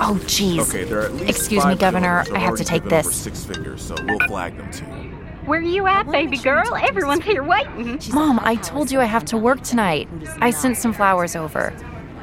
Oh, 0.01 0.17
jeez. 0.23 0.59
Okay, 0.59 0.85
there 0.85 0.99
are 1.01 1.05
at 1.05 1.13
least 1.13 1.29
Excuse 1.29 1.65
me, 1.65 1.75
Governor. 1.75 2.23
I 2.33 2.39
have 2.39 2.55
to 2.55 2.63
take 2.63 2.83
given 2.83 2.99
over 2.99 3.07
this. 3.09 3.15
six 3.15 3.43
figures, 3.43 3.81
so 3.81 3.95
we'll 4.05 4.19
flag 4.27 4.55
them 4.57 4.71
to 4.71 4.85
you. 4.85 5.09
Where 5.45 5.61
you 5.61 5.87
at, 5.87 6.09
baby 6.09 6.37
girl? 6.37 6.75
Everyone's 6.75 7.25
here 7.25 7.43
waiting. 7.43 7.99
Mom, 8.13 8.39
I 8.43 8.55
told 8.55 8.91
you 8.91 8.99
I 9.01 9.05
have 9.05 9.25
to 9.25 9.37
work 9.37 9.61
tonight. 9.61 10.07
I 10.39 10.51
sent 10.51 10.77
some 10.77 10.93
flowers 10.93 11.35
over. 11.35 11.73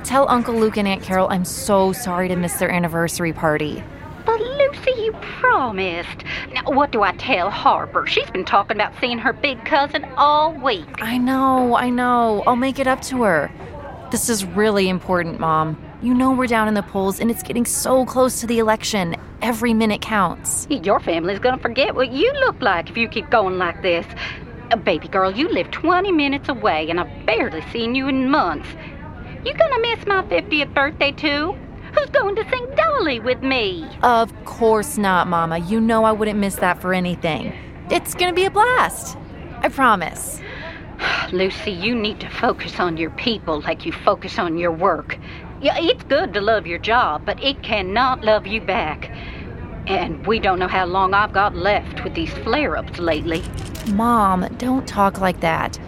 Tell 0.05 0.29
Uncle 0.31 0.55
Luke 0.55 0.77
and 0.77 0.87
Aunt 0.87 1.03
Carol 1.03 1.29
I'm 1.31 1.45
so 1.45 1.93
sorry 1.93 2.29
to 2.29 2.37
miss 2.37 2.55
their 2.55 2.71
anniversary 2.71 3.33
party. 3.33 3.83
But 4.27 4.41
Lucy, 4.41 4.91
you 5.03 5.13
promised. 5.41 6.25
Now, 6.53 6.65
what 6.65 6.91
do 6.91 7.03
I 7.03 7.13
tell 7.13 7.49
Harper? 7.49 8.07
She's 8.09 8.29
been 8.31 8.45
talking 8.45 8.77
about 8.77 8.93
seeing 9.01 9.19
her 9.19 9.33
big 9.33 9.65
cousin 9.65 10.05
all 10.17 10.53
week. 10.53 10.85
I 11.01 11.17
know, 11.17 11.77
I 11.77 11.91
know. 11.91 12.43
I'll 12.45 12.57
make 12.57 12.81
it 12.81 12.89
up 12.89 13.01
to 13.03 13.23
her. 13.23 13.53
This 14.11 14.29
is 14.29 14.45
really 14.45 14.89
important, 14.89 15.39
Mom. 15.39 15.81
You 16.03 16.13
know 16.13 16.33
we're 16.33 16.47
down 16.49 16.67
in 16.69 16.75
the 16.75 16.83
polls 16.83 17.21
and 17.21 17.31
it's 17.31 17.43
getting 17.43 17.65
so 17.65 18.05
close 18.05 18.41
to 18.41 18.47
the 18.47 18.59
election. 18.59 19.17
Every 19.43 19.73
minute 19.73 20.01
counts. 20.03 20.67
Your 20.71 20.99
family's 20.99 21.39
gonna 21.39 21.63
forget 21.63 21.95
what 21.95 22.11
you 22.13 22.33
look 22.41 22.61
like 22.61 22.91
if 22.91 22.97
you 22.97 23.09
keep 23.09 23.31
going 23.31 23.59
like 23.59 23.81
this. 23.83 24.07
Uh, 24.73 24.77
baby 24.77 25.07
girl, 25.07 25.31
you 25.31 25.49
live 25.49 25.71
20 25.71 26.11
minutes 26.11 26.49
away, 26.49 26.91
and 26.91 26.99
I've 26.99 27.27
barely 27.27 27.63
seen 27.73 27.95
you 27.95 28.09
in 28.09 28.29
months. 28.29 28.69
You 29.45 29.55
gonna 29.55 29.79
miss 29.81 30.05
my 30.07 30.23
50th 30.25 30.75
birthday 30.75 31.13
too? 31.13 31.57
Who's 31.97 32.11
going 32.11 32.37
to 32.37 32.49
sing 32.51 32.67
Dolly 32.77 33.21
with 33.21 33.43
me? 33.43 33.89
Of 34.03 34.33
course 34.45 34.99
not, 34.99 35.29
Mama. 35.29 35.59
You 35.59 35.81
know 35.81 36.05
I 36.05 36.13
wouldn't 36.13 36.39
miss 36.39 36.57
that 36.57 36.81
for 36.81 36.93
anything. 36.93 37.53
It's 37.91 38.15
gonna 38.15 38.33
be 38.33 38.45
a 38.45 38.51
blast. 38.51 39.17
I 39.61 39.69
promise. 39.69 40.41
Lucy, 41.33 41.71
you 41.71 41.95
need 41.95 42.21
to 42.21 42.29
focus 42.29 42.81
on 42.81 42.97
your 42.97 43.11
people 43.11 43.61
like 43.63 43.87
you 43.87 43.93
focus 43.93 44.39
on 44.39 44.59
your 44.59 44.73
work. 44.73 45.19
Yeah, 45.63 45.79
it's 45.79 46.03
good 46.05 46.35
to 46.35 46.41
love 46.41 46.67
your 46.67 46.79
job, 46.79 47.25
but 47.25 47.43
it 47.43 47.63
cannot 47.63 48.23
love 48.23 48.47
you 48.47 48.61
back. 48.61 49.11
And 49.87 50.27
we 50.27 50.39
don't 50.39 50.59
know 50.59 50.69
how 50.69 50.85
long 50.85 51.15
I've 51.15 51.33
got 51.33 51.55
left 51.55 52.05
with 52.05 52.15
these 52.15 52.33
flare 52.39 52.77
ups 52.77 52.99
lately. 52.99 53.43
Mom, 53.93 54.47
don't 54.59 54.87
talk 54.87 55.21
like 55.21 55.41
that. 55.41 55.79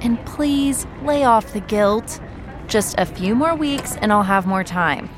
And 0.00 0.24
please 0.26 0.86
lay 1.02 1.22
off 1.22 1.52
the 1.52 1.60
guilt. 1.60 2.18
Just 2.66 2.94
a 2.98 3.06
few 3.06 3.34
more 3.34 3.54
weeks 3.54 3.96
and 3.96 4.12
I'll 4.12 4.22
have 4.22 4.46
more 4.46 4.64
time. 4.64 5.10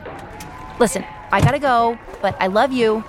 Listen, 0.81 1.04
I 1.31 1.40
gotta 1.40 1.59
go, 1.59 1.99
but 2.21 2.37
I 2.40 2.49
love 2.49 2.73
you. 2.73 3.04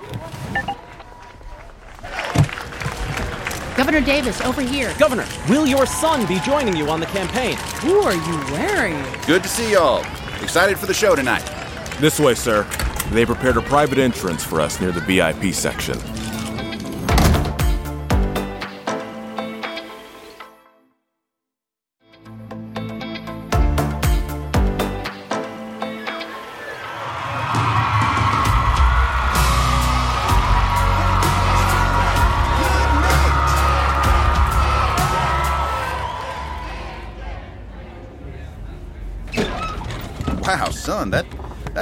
Governor 3.75 4.01
Davis, 4.01 4.39
over 4.41 4.61
here. 4.61 4.93
Governor, 4.97 5.25
will 5.49 5.65
your 5.65 5.85
son 5.85 6.25
be 6.27 6.39
joining 6.39 6.77
you 6.77 6.89
on 6.89 6.99
the 6.99 7.05
campaign? 7.07 7.57
Who 7.81 7.99
are 8.01 8.13
you 8.13 8.53
wearing? 8.53 9.03
Good 9.25 9.43
to 9.43 9.49
see 9.49 9.73
y'all. 9.73 10.05
Excited 10.41 10.77
for 10.77 10.85
the 10.85 10.93
show 10.93 11.15
tonight. 11.15 11.43
This 11.99 12.19
way, 12.19 12.35
sir. 12.35 12.63
They 13.11 13.25
prepared 13.25 13.57
a 13.57 13.61
private 13.61 13.97
entrance 13.97 14.43
for 14.43 14.61
us 14.61 14.79
near 14.79 14.91
the 14.91 15.01
VIP 15.01 15.53
section. 15.53 15.99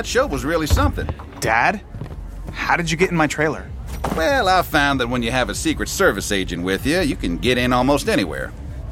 That 0.03 0.09
show 0.09 0.27
was 0.27 0.43
really 0.43 0.67
something. 0.67 1.07
Dad? 1.39 1.81
How 2.51 2.75
did 2.75 2.91
you 2.91 2.97
get 2.97 3.09
in 3.09 3.15
my 3.15 3.25
trailer? 3.25 3.69
Well, 4.17 4.49
I 4.49 4.61
found 4.61 4.99
that 4.99 5.07
when 5.07 5.23
you 5.23 5.31
have 5.31 5.49
a 5.49 5.55
Secret 5.55 5.87
Service 5.87 6.29
agent 6.29 6.63
with 6.63 6.85
you, 6.85 6.99
you 6.99 7.15
can 7.15 7.37
get 7.37 7.57
in 7.57 7.71
almost 7.71 8.09
anywhere. 8.09 8.51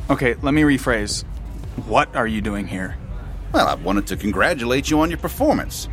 Okay, 0.10 0.36
let 0.42 0.54
me 0.54 0.62
rephrase. 0.62 1.24
What 1.86 2.16
are 2.16 2.28
you 2.28 2.40
doing 2.40 2.66
here? 2.66 2.96
Well, 3.52 3.68
I 3.68 3.76
wanted 3.76 4.08
to 4.08 4.16
congratulate 4.16 4.90
you 4.90 5.02
on 5.02 5.10
your 5.10 5.20
performance. 5.20 5.90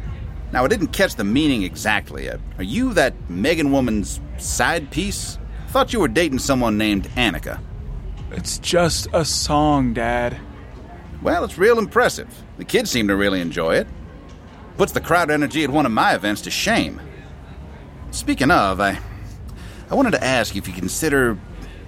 Now, 0.52 0.64
I 0.64 0.68
didn't 0.68 0.88
catch 0.88 1.16
the 1.16 1.24
meaning 1.24 1.64
exactly. 1.64 2.30
Uh, 2.30 2.38
Are 2.58 2.62
you 2.62 2.94
that 2.94 3.28
Megan 3.28 3.72
woman's 3.72 4.20
side 4.38 4.88
piece? 4.92 5.36
Thought 5.70 5.92
you 5.92 5.98
were 5.98 6.06
dating 6.08 6.38
someone 6.38 6.78
named 6.78 7.08
Annika. 7.16 7.60
It's 8.30 8.58
just 8.58 9.08
a 9.12 9.24
song, 9.24 9.94
Dad. 9.94 10.38
Well, 11.22 11.42
it's 11.42 11.58
real 11.58 11.80
impressive. 11.80 12.28
The 12.56 12.64
kids 12.64 12.88
seem 12.88 13.08
to 13.08 13.16
really 13.16 13.40
enjoy 13.40 13.74
it. 13.74 13.88
Puts 14.78 14.92
the 14.92 15.00
crowd 15.00 15.30
energy 15.30 15.64
at 15.64 15.70
one 15.70 15.84
of 15.84 15.92
my 15.92 16.14
events 16.14 16.40
to 16.42 16.50
shame. 16.50 17.00
Speaking 18.10 18.50
of, 18.50 18.80
I 18.80 18.98
I 19.90 19.94
wanted 19.94 20.12
to 20.12 20.22
ask 20.22 20.54
if 20.54 20.68
you 20.68 20.74
consider, 20.74 21.38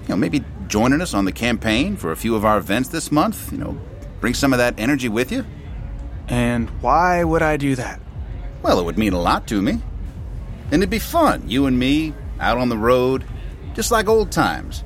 you 0.02 0.08
know, 0.08 0.16
maybe 0.16 0.44
joining 0.68 1.00
us 1.00 1.14
on 1.14 1.24
the 1.24 1.32
campaign 1.32 1.96
for 1.96 2.12
a 2.12 2.16
few 2.16 2.34
of 2.34 2.44
our 2.44 2.58
events 2.58 2.88
this 2.88 3.12
month, 3.12 3.52
you 3.52 3.58
know, 3.58 3.78
bring 4.20 4.34
some 4.34 4.52
of 4.52 4.58
that 4.58 4.74
energy 4.78 5.08
with 5.08 5.30
you. 5.30 5.44
And 6.28 6.70
why 6.80 7.22
would 7.22 7.42
I 7.42 7.56
do 7.56 7.74
that? 7.76 8.00
Well, 8.62 8.80
it 8.80 8.84
would 8.84 8.98
mean 8.98 9.12
a 9.12 9.20
lot 9.20 9.46
to 9.48 9.60
me. 9.62 9.80
And 10.72 10.82
it'd 10.82 10.90
be 10.90 10.98
fun, 10.98 11.48
you 11.48 11.66
and 11.66 11.78
me, 11.78 12.14
out 12.38 12.58
on 12.58 12.70
the 12.70 12.78
road, 12.78 13.24
just 13.74 13.90
like 13.90 14.08
old 14.08 14.32
times. 14.32 14.82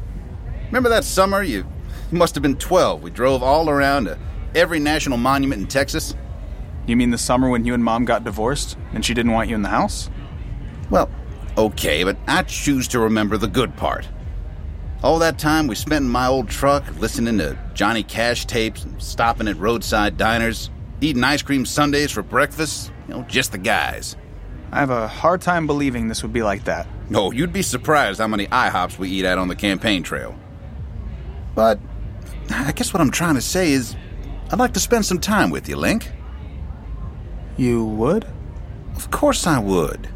Remember 0.66 0.88
that 0.88 1.04
summer? 1.04 1.42
You, 1.42 1.64
you 2.10 2.18
must 2.18 2.34
have 2.34 2.42
been 2.42 2.56
12. 2.56 3.02
We 3.02 3.10
drove 3.10 3.42
all 3.42 3.70
around 3.70 4.06
to 4.06 4.18
every 4.54 4.78
national 4.78 5.18
monument 5.18 5.62
in 5.62 5.68
Texas. 5.68 6.14
You 6.86 6.96
mean 6.96 7.10
the 7.10 7.18
summer 7.18 7.48
when 7.48 7.64
you 7.64 7.74
and 7.74 7.82
Mom 7.82 8.04
got 8.04 8.24
divorced 8.24 8.76
and 8.92 9.04
she 9.04 9.14
didn't 9.14 9.32
want 9.32 9.48
you 9.48 9.54
in 9.54 9.62
the 9.62 9.68
house? 9.68 10.10
Well, 10.90 11.10
okay, 11.56 12.04
but 12.04 12.16
I 12.26 12.42
choose 12.42 12.88
to 12.88 13.00
remember 13.00 13.38
the 13.38 13.48
good 13.48 13.74
part. 13.76 14.08
All 15.02 15.18
that 15.18 15.38
time 15.38 15.66
we 15.66 15.74
spent 15.74 16.04
in 16.04 16.10
my 16.10 16.26
old 16.26 16.48
truck 16.48 16.84
listening 16.98 17.38
to 17.38 17.58
Johnny 17.74 18.02
Cash 18.02 18.46
tapes 18.46 18.84
and 18.84 19.02
stopping 19.02 19.48
at 19.48 19.58
roadside 19.58 20.16
diners, 20.16 20.70
eating 21.00 21.24
ice 21.24 21.42
cream 21.42 21.66
sundaes 21.66 22.10
for 22.10 22.22
breakfast, 22.22 22.90
you 23.08 23.14
know, 23.14 23.22
just 23.22 23.52
the 23.52 23.58
guys. 23.58 24.16
I 24.72 24.80
have 24.80 24.90
a 24.90 25.06
hard 25.06 25.40
time 25.40 25.66
believing 25.66 26.08
this 26.08 26.22
would 26.22 26.32
be 26.32 26.42
like 26.42 26.64
that. 26.64 26.86
No, 27.10 27.32
you'd 27.32 27.52
be 27.52 27.62
surprised 27.62 28.18
how 28.18 28.28
many 28.28 28.46
IHOPs 28.46 28.98
we 28.98 29.10
eat 29.10 29.24
at 29.24 29.38
on 29.38 29.48
the 29.48 29.56
campaign 29.56 30.02
trail. 30.02 30.34
But 31.54 31.78
I 32.50 32.72
guess 32.72 32.92
what 32.92 33.00
I'm 33.00 33.10
trying 33.10 33.34
to 33.34 33.40
say 33.40 33.72
is 33.72 33.94
I'd 34.50 34.58
like 34.58 34.72
to 34.74 34.80
spend 34.80 35.06
some 35.06 35.20
time 35.20 35.50
with 35.50 35.68
you, 35.68 35.76
Link. 35.76 36.10
You 37.56 37.84
would? 37.84 38.26
Of 38.96 39.10
course 39.10 39.46
I 39.46 39.58
would. 39.58 40.08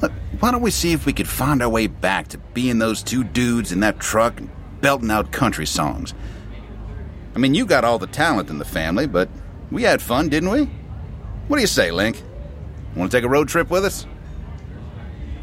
Look, 0.00 0.12
why 0.40 0.50
don't 0.50 0.62
we 0.62 0.70
see 0.70 0.92
if 0.92 1.06
we 1.06 1.12
could 1.12 1.28
find 1.28 1.62
our 1.62 1.68
way 1.68 1.86
back 1.86 2.28
to 2.28 2.38
being 2.38 2.78
those 2.78 3.02
two 3.02 3.24
dudes 3.24 3.72
in 3.72 3.80
that 3.80 3.98
truck 3.98 4.38
and 4.38 4.50
belting 4.80 5.10
out 5.10 5.32
country 5.32 5.66
songs? 5.66 6.14
I 7.34 7.38
mean, 7.38 7.54
you 7.54 7.66
got 7.66 7.84
all 7.84 7.98
the 7.98 8.06
talent 8.06 8.50
in 8.50 8.58
the 8.58 8.64
family, 8.64 9.06
but 9.06 9.28
we 9.70 9.82
had 9.82 10.00
fun, 10.00 10.28
didn't 10.28 10.50
we? 10.50 10.70
What 11.48 11.56
do 11.56 11.60
you 11.60 11.66
say, 11.66 11.90
Link? 11.90 12.22
Want 12.94 13.10
to 13.10 13.16
take 13.16 13.24
a 13.24 13.28
road 13.28 13.48
trip 13.48 13.70
with 13.70 13.84
us? 13.84 14.06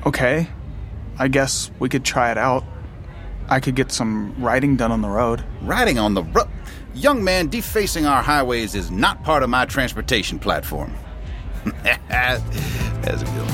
Okay. 0.06 0.48
I 1.18 1.28
guess 1.28 1.72
we 1.80 1.90
could 1.90 2.04
try 2.04 2.32
it 2.32 2.38
out. 2.38 2.64
I 3.50 3.60
could 3.60 3.76
get 3.76 3.92
some 3.92 4.34
writing 4.42 4.76
done 4.76 4.92
on 4.92 5.02
the 5.02 5.10
road. 5.10 5.44
Riding 5.62 6.00
on 6.00 6.14
the 6.14 6.24
road? 6.24 6.48
Young 6.96 7.24
man, 7.24 7.48
defacing 7.48 8.06
our 8.06 8.22
highways 8.22 8.76
is 8.76 8.90
not 8.90 9.24
part 9.24 9.44
of 9.44 9.50
my 9.50 9.66
transportation 9.66 10.40
platform. 10.40 10.94
That's 11.66 13.22
a 13.22 13.26
good. 13.26 13.54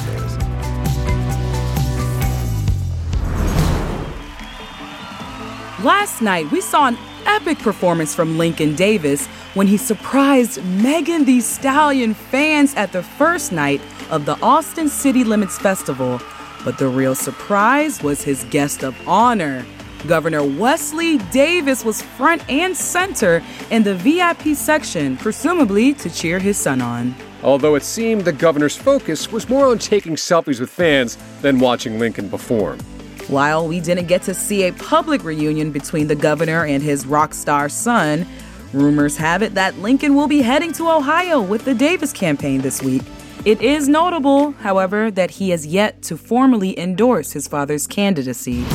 Last 5.83 6.21
night, 6.21 6.51
we 6.51 6.59
saw 6.59 6.87
an 6.87 6.97
epic 7.25 7.59
performance 7.59 8.13
from 8.13 8.37
Lincoln 8.37 8.75
Davis 8.75 9.27
when 9.53 9.65
he 9.65 9.77
surprised 9.77 10.61
Megan 10.65 11.23
Thee 11.23 11.39
Stallion 11.39 12.13
fans 12.13 12.75
at 12.75 12.91
the 12.91 13.01
first 13.01 13.53
night 13.53 13.79
of 14.09 14.25
the 14.25 14.37
Austin 14.41 14.89
City 14.89 15.23
Limits 15.23 15.57
Festival. 15.57 16.19
But 16.65 16.77
the 16.79 16.89
real 16.89 17.15
surprise 17.15 18.03
was 18.03 18.21
his 18.21 18.43
guest 18.45 18.83
of 18.83 18.93
honor, 19.07 19.65
Governor 20.07 20.43
Wesley 20.43 21.17
Davis 21.31 21.83
was 21.83 22.01
front 22.01 22.47
and 22.49 22.75
center 22.75 23.43
in 23.69 23.83
the 23.83 23.95
VIP 23.95 24.55
section, 24.55 25.17
presumably 25.17 25.93
to 25.95 26.09
cheer 26.09 26.39
his 26.39 26.57
son 26.57 26.81
on. 26.81 27.13
Although 27.43 27.75
it 27.75 27.83
seemed 27.83 28.25
the 28.25 28.31
governor's 28.31 28.75
focus 28.75 29.31
was 29.31 29.49
more 29.49 29.67
on 29.67 29.77
taking 29.77 30.15
selfies 30.15 30.59
with 30.59 30.69
fans 30.69 31.17
than 31.41 31.59
watching 31.59 31.99
Lincoln 31.99 32.29
perform. 32.29 32.79
While 33.27 33.67
we 33.67 33.79
didn't 33.79 34.07
get 34.07 34.23
to 34.23 34.33
see 34.33 34.63
a 34.63 34.73
public 34.73 35.23
reunion 35.23 35.71
between 35.71 36.07
the 36.07 36.15
governor 36.15 36.65
and 36.65 36.81
his 36.81 37.05
rock 37.05 37.33
star 37.33 37.69
son, 37.69 38.25
rumors 38.73 39.17
have 39.17 39.41
it 39.41 39.53
that 39.53 39.77
Lincoln 39.79 40.15
will 40.15 40.27
be 40.27 40.41
heading 40.41 40.73
to 40.73 40.89
Ohio 40.89 41.41
with 41.41 41.65
the 41.65 41.75
Davis 41.75 42.11
campaign 42.11 42.61
this 42.61 42.81
week. 42.81 43.03
It 43.45 43.61
is 43.61 43.87
notable, 43.87 44.51
however, 44.51 45.11
that 45.11 45.31
he 45.31 45.51
has 45.51 45.65
yet 45.65 46.01
to 46.03 46.17
formally 46.17 46.77
endorse 46.79 47.31
his 47.31 47.47
father's 47.47 47.87
candidacy. 47.87 48.65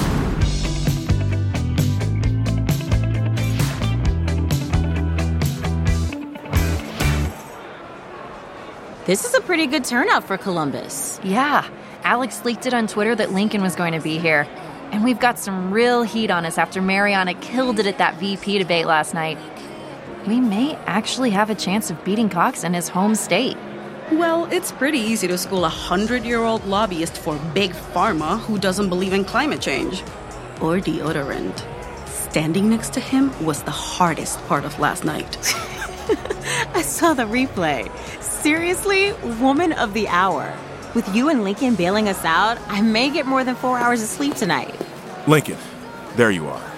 This 9.06 9.26
is 9.26 9.34
a 9.34 9.42
pretty 9.42 9.66
good 9.66 9.84
turnout 9.84 10.25
for 10.25 10.38
Columbus. 10.38 11.20
Yeah, 11.23 11.68
Alex 12.04 12.42
leaked 12.46 12.64
it 12.64 12.73
on 12.73 12.87
Twitter 12.87 13.14
that 13.14 13.32
Lincoln 13.32 13.61
was 13.61 13.76
going 13.76 13.92
to 13.92 14.00
be 14.00 14.16
here. 14.16 14.49
And 14.92 15.04
we've 15.04 15.20
got 15.20 15.38
some 15.38 15.70
real 15.70 16.04
heat 16.04 16.30
on 16.30 16.46
us 16.46 16.56
after 16.56 16.80
Mariana 16.80 17.34
killed 17.34 17.78
it 17.78 17.87
at 17.87 17.99
that 17.99 18.18
VP 18.18 18.56
debate 18.56 18.87
last 18.87 19.12
night. 19.12 19.37
We 20.26 20.40
may 20.40 20.76
actually 20.87 21.28
have 21.30 21.50
a 21.50 21.54
chance 21.54 21.90
of 21.90 22.02
beating 22.02 22.30
Cox 22.30 22.64
in 22.64 22.73
his 22.73 22.88
home 22.88 23.14
state. 23.14 23.58
Well, 24.11 24.46
it's 24.50 24.73
pretty 24.73 25.00
easy 25.00 25.28
to 25.28 25.37
school 25.37 25.66
a 25.66 25.68
hundred 25.68 26.25
year 26.25 26.40
old 26.42 26.64
lobbyist 26.64 27.18
for 27.18 27.37
Big 27.52 27.73
Pharma 27.73 28.40
who 28.40 28.58
doesn't 28.58 28.88
believe 28.88 29.12
in 29.12 29.26
climate 29.26 29.61
change. 29.61 30.00
Or 30.62 30.78
deodorant. 30.78 31.62
Standing 32.08 32.70
next 32.70 32.94
to 32.94 33.00
him 33.00 33.32
was 33.44 33.62
the 33.64 33.70
hardest 33.70 34.38
part 34.46 34.64
of 34.64 34.78
last 34.78 35.04
night. 35.04 35.37
I 36.75 36.83
saw 36.83 37.14
the 37.14 37.23
replay. 37.23 37.90
Seriously, 38.21 39.12
woman 39.40 39.73
of 39.73 39.95
the 39.95 40.09
hour. 40.09 40.52
With 40.95 41.14
you 41.14 41.28
and 41.28 41.45
Lincoln 41.45 41.76
bailing 41.76 42.09
us 42.09 42.25
out, 42.25 42.59
I 42.69 42.81
may 42.81 43.11
get 43.11 43.26
more 43.26 43.45
than 43.45 43.54
four 43.54 43.78
hours 43.78 44.02
of 44.02 44.09
sleep 44.09 44.35
tonight. 44.35 44.75
Lincoln, 45.26 45.57
there 46.16 46.31
you 46.31 46.49
are. 46.49 46.73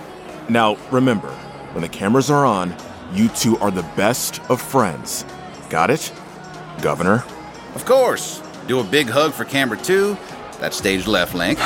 Now, 0.48 0.76
remember, 0.90 1.30
when 1.72 1.82
the 1.82 1.88
cameras 1.88 2.30
are 2.30 2.44
on, 2.46 2.74
you 3.12 3.28
two 3.28 3.58
are 3.58 3.70
the 3.70 3.82
best 3.96 4.40
of 4.50 4.60
friends. 4.60 5.24
Got 5.70 5.90
it? 5.90 6.12
Governor? 6.82 7.24
Of 7.74 7.84
course. 7.84 8.42
Do 8.66 8.80
a 8.80 8.84
big 8.84 9.08
hug 9.08 9.32
for 9.32 9.44
camera 9.44 9.78
two. 9.78 10.16
That 10.60 10.74
stage 10.74 11.06
left, 11.06 11.34
Link. 11.34 11.58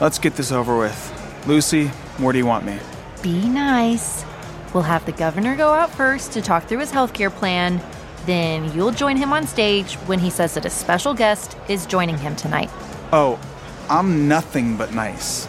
Let's 0.00 0.18
get 0.18 0.34
this 0.34 0.52
over 0.52 0.78
with. 0.78 1.46
Lucy, 1.46 1.88
where 2.18 2.32
do 2.32 2.38
you 2.38 2.46
want 2.46 2.64
me? 2.64 2.78
Be 3.22 3.48
nice. 3.48 4.24
We'll 4.72 4.84
have 4.84 5.04
the 5.04 5.12
governor 5.12 5.56
go 5.56 5.68
out 5.72 5.90
first 5.90 6.32
to 6.32 6.42
talk 6.42 6.64
through 6.64 6.78
his 6.78 6.92
healthcare 6.92 7.30
plan. 7.30 7.80
Then 8.26 8.72
you'll 8.72 8.92
join 8.92 9.16
him 9.16 9.32
on 9.32 9.46
stage 9.46 9.94
when 10.06 10.18
he 10.18 10.30
says 10.30 10.54
that 10.54 10.64
a 10.64 10.70
special 10.70 11.14
guest 11.14 11.56
is 11.68 11.86
joining 11.86 12.18
him 12.18 12.36
tonight. 12.36 12.70
Oh, 13.12 13.40
I'm 13.88 14.28
nothing 14.28 14.76
but 14.76 14.94
nice. 14.94 15.48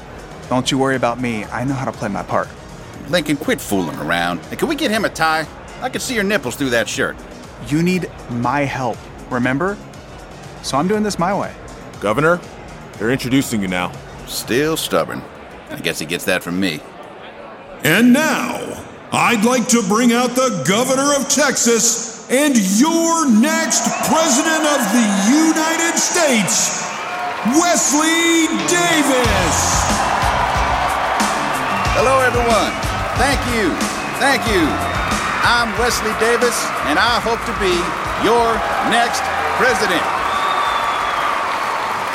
Don't 0.50 0.72
you 0.72 0.78
worry 0.78 0.96
about 0.96 1.20
me. 1.20 1.46
I 1.46 1.64
know 1.64 1.74
how 1.74 1.86
to 1.86 1.92
play 1.92 2.10
my 2.10 2.24
part. 2.24 2.48
Lincoln, 3.10 3.38
quit 3.38 3.62
fooling 3.62 3.98
around. 4.00 4.40
And 4.50 4.58
can 4.58 4.68
we 4.68 4.76
get 4.76 4.90
him 4.90 5.06
a 5.06 5.10
tie? 5.10 5.46
I 5.82 5.90
can 5.90 6.02
see 6.02 6.16
your 6.16 6.24
nipples 6.24 6.56
through 6.56 6.72
that 6.72 6.90
shirt. 6.90 7.16
You 7.68 7.84
need 7.84 8.10
my 8.30 8.62
help, 8.62 8.98
remember? 9.30 9.78
So 10.64 10.78
I'm 10.78 10.88
doing 10.88 11.04
this 11.04 11.20
my 11.20 11.38
way. 11.38 11.54
Governor, 12.00 12.40
they're 12.98 13.12
introducing 13.12 13.62
you 13.62 13.68
now. 13.68 13.92
Still 14.28 14.78
stubborn. 14.78 15.22
I 15.70 15.78
guess 15.78 16.00
he 16.00 16.06
gets 16.06 16.26
that 16.26 16.44
from 16.44 16.60
me. 16.60 16.80
And 17.84 18.14
now, 18.14 18.58
I'd 19.12 19.44
like 19.44 19.68
to 19.76 19.84
bring 19.92 20.16
out 20.16 20.40
the 20.40 20.64
governor 20.64 21.12
of 21.20 21.28
Texas 21.28 22.24
and 22.32 22.56
your 22.80 23.28
next 23.28 23.84
president 24.08 24.64
of 24.64 24.80
the 24.96 25.08
United 25.28 26.00
States, 26.00 26.80
Wesley 27.60 28.48
Davis. 28.72 29.58
Hello, 31.92 32.24
everyone. 32.24 32.72
Thank 33.20 33.44
you. 33.52 33.76
Thank 34.24 34.48
you. 34.48 34.64
I'm 35.44 35.76
Wesley 35.76 36.16
Davis, 36.16 36.56
and 36.88 36.96
I 36.96 37.20
hope 37.20 37.44
to 37.52 37.56
be 37.60 37.76
your 38.24 38.56
next 38.88 39.20
president. 39.60 40.08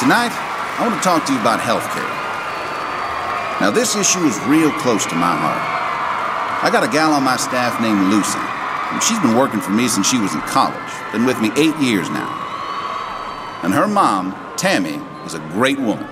Tonight, 0.00 0.32
I 0.32 0.88
want 0.88 0.96
to 0.96 1.04
talk 1.04 1.28
to 1.28 1.32
you 1.36 1.40
about 1.44 1.60
healthcare. 1.60 2.08
Now, 3.60 3.70
this 3.70 3.96
issue 3.96 4.24
is 4.24 4.40
real 4.48 4.72
close 4.80 5.04
to 5.04 5.14
my 5.14 5.36
heart. 5.36 5.75
I 6.66 6.70
got 6.70 6.82
a 6.82 6.88
gal 6.88 7.12
on 7.12 7.22
my 7.22 7.36
staff 7.36 7.80
named 7.80 8.10
Lucy. 8.10 8.40
She's 9.00 9.20
been 9.20 9.36
working 9.36 9.60
for 9.60 9.70
me 9.70 9.86
since 9.86 10.10
she 10.10 10.18
was 10.18 10.34
in 10.34 10.40
college. 10.40 10.92
Been 11.12 11.24
with 11.24 11.40
me 11.40 11.52
eight 11.54 11.76
years 11.76 12.10
now. 12.10 13.60
And 13.62 13.72
her 13.72 13.86
mom, 13.86 14.34
Tammy, 14.56 15.00
is 15.24 15.34
a 15.34 15.38
great 15.52 15.78
woman. 15.78 16.08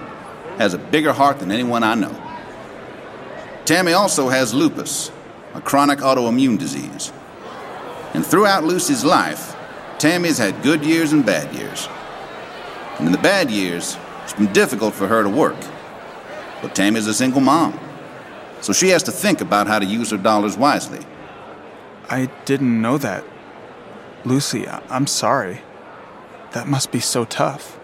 Has 0.59 0.73
a 0.73 0.79
bigger 0.79 1.13
heart 1.13 1.41
than 1.41 1.51
anyone 1.51 1.83
I 1.83 1.97
know. 1.97 2.17
Tammy 3.65 3.95
also 3.95 4.29
has 4.29 4.55
lupus, 4.55 5.11
a 5.55 5.61
chronic 5.61 5.99
autoimmune 5.99 6.57
disease. 6.57 7.13
And 8.15 8.25
throughout 8.25 8.63
Lucy's 8.63 9.03
life, 9.03 9.57
Tammy's 9.99 10.39
had 10.39 10.63
good 10.63 10.85
years 10.85 11.13
and 11.13 11.27
bad 11.27 11.53
years. 11.53 11.89
And 13.01 13.07
in 13.07 13.13
the 13.13 13.19
bad 13.19 13.51
years, 13.51 13.97
it's 14.23 14.35
been 14.35 14.53
difficult 14.53 14.95
for 14.95 15.09
her 15.09 15.25
to 15.25 15.29
work. 15.29 15.57
But 16.63 16.77
Tammy's 16.77 17.09
a 17.09 17.15
single 17.15 17.41
mom, 17.41 17.77
so 18.65 18.73
she 18.73 18.89
has 18.89 19.03
to 19.03 19.13
think 19.13 19.43
about 19.43 19.67
how 19.67 19.79
to 19.79 19.85
use 19.85 20.11
her 20.11 20.17
dollars 20.17 20.57
wisely. 20.57 21.01
I 22.09 22.31
didn't 22.47 22.81
know 22.81 22.97
that. 22.97 23.23
Lucy, 24.25 24.67
I- 24.67 24.81
I'm 24.89 25.07
sorry. 25.07 25.61
That 26.53 26.67
must 26.67 26.91
be 26.91 26.99
so 26.99 27.27
tough. 27.27 27.79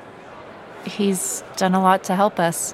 He's 0.86 1.44
done 1.58 1.74
a 1.74 1.82
lot 1.82 2.02
to 2.04 2.16
help 2.16 2.40
us. 2.40 2.72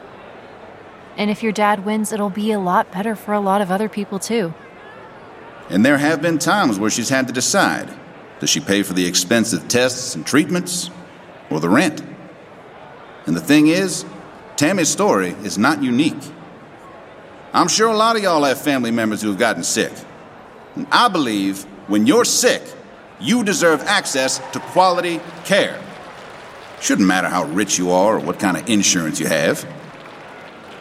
And 1.17 1.33
if 1.33 1.43
your 1.43 1.51
dad 1.51 1.85
wins, 1.85 2.13
it'll 2.13 2.31
be 2.31 2.53
a 2.53 2.61
lot 2.61 2.93
better 2.93 3.17
for 3.17 3.35
a 3.35 3.41
lot 3.41 3.61
of 3.61 3.73
other 3.73 3.89
people, 3.89 4.21
too. 4.21 4.55
And 5.69 5.85
there 5.85 5.99
have 5.99 6.23
been 6.23 6.39
times 6.39 6.79
where 6.79 6.91
she's 6.91 7.09
had 7.09 7.27
to 7.27 7.33
decide 7.33 7.91
does 8.39 8.51
she 8.51 8.61
pay 8.61 8.85
for 8.85 8.93
the 8.93 9.05
expensive 9.09 9.67
tests 9.67 10.15
and 10.15 10.25
treatments 10.25 10.91
or 11.51 11.59
the 11.59 11.69
rent? 11.69 12.05
And 13.27 13.35
the 13.35 13.41
thing 13.41 13.67
is, 13.67 14.05
Tammy's 14.55 14.91
story 14.91 15.31
is 15.43 15.59
not 15.59 15.83
unique. 15.83 16.23
I'm 17.57 17.69
sure 17.69 17.89
a 17.89 17.97
lot 17.97 18.17
of 18.17 18.23
y'all 18.23 18.45
have 18.45 18.61
family 18.61 18.91
members 18.91 19.23
who 19.23 19.29
have 19.29 19.39
gotten 19.39 19.65
sick. 19.65 19.91
And 20.75 20.87
I 20.93 21.09
believe 21.09 21.63
when 21.89 22.07
you're 22.07 22.27
sick, 22.27 22.63
you 23.19 23.43
deserve 23.43 23.81
access 23.85 24.43
to 24.53 24.61
quality 24.61 25.23
care. 25.47 25.83
Shouldn't 26.83 27.09
matter 27.09 27.31
how 27.31 27.45
rich 27.45 27.79
you 27.79 27.93
are 27.93 28.17
or 28.17 28.21
what 28.21 28.39
kind 28.39 28.59
of 28.59 28.69
insurance 28.69 29.19
you 29.21 29.27
have. 29.29 29.67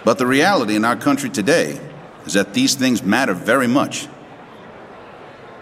But 0.03 0.17
the 0.17 0.27
reality 0.27 0.75
in 0.75 0.83
our 0.83 0.97
country 0.97 1.29
today 1.29 1.79
is 2.25 2.33
that 2.33 2.53
these 2.53 2.75
things 2.75 3.01
matter 3.01 3.33
very 3.33 3.67
much. 3.67 4.07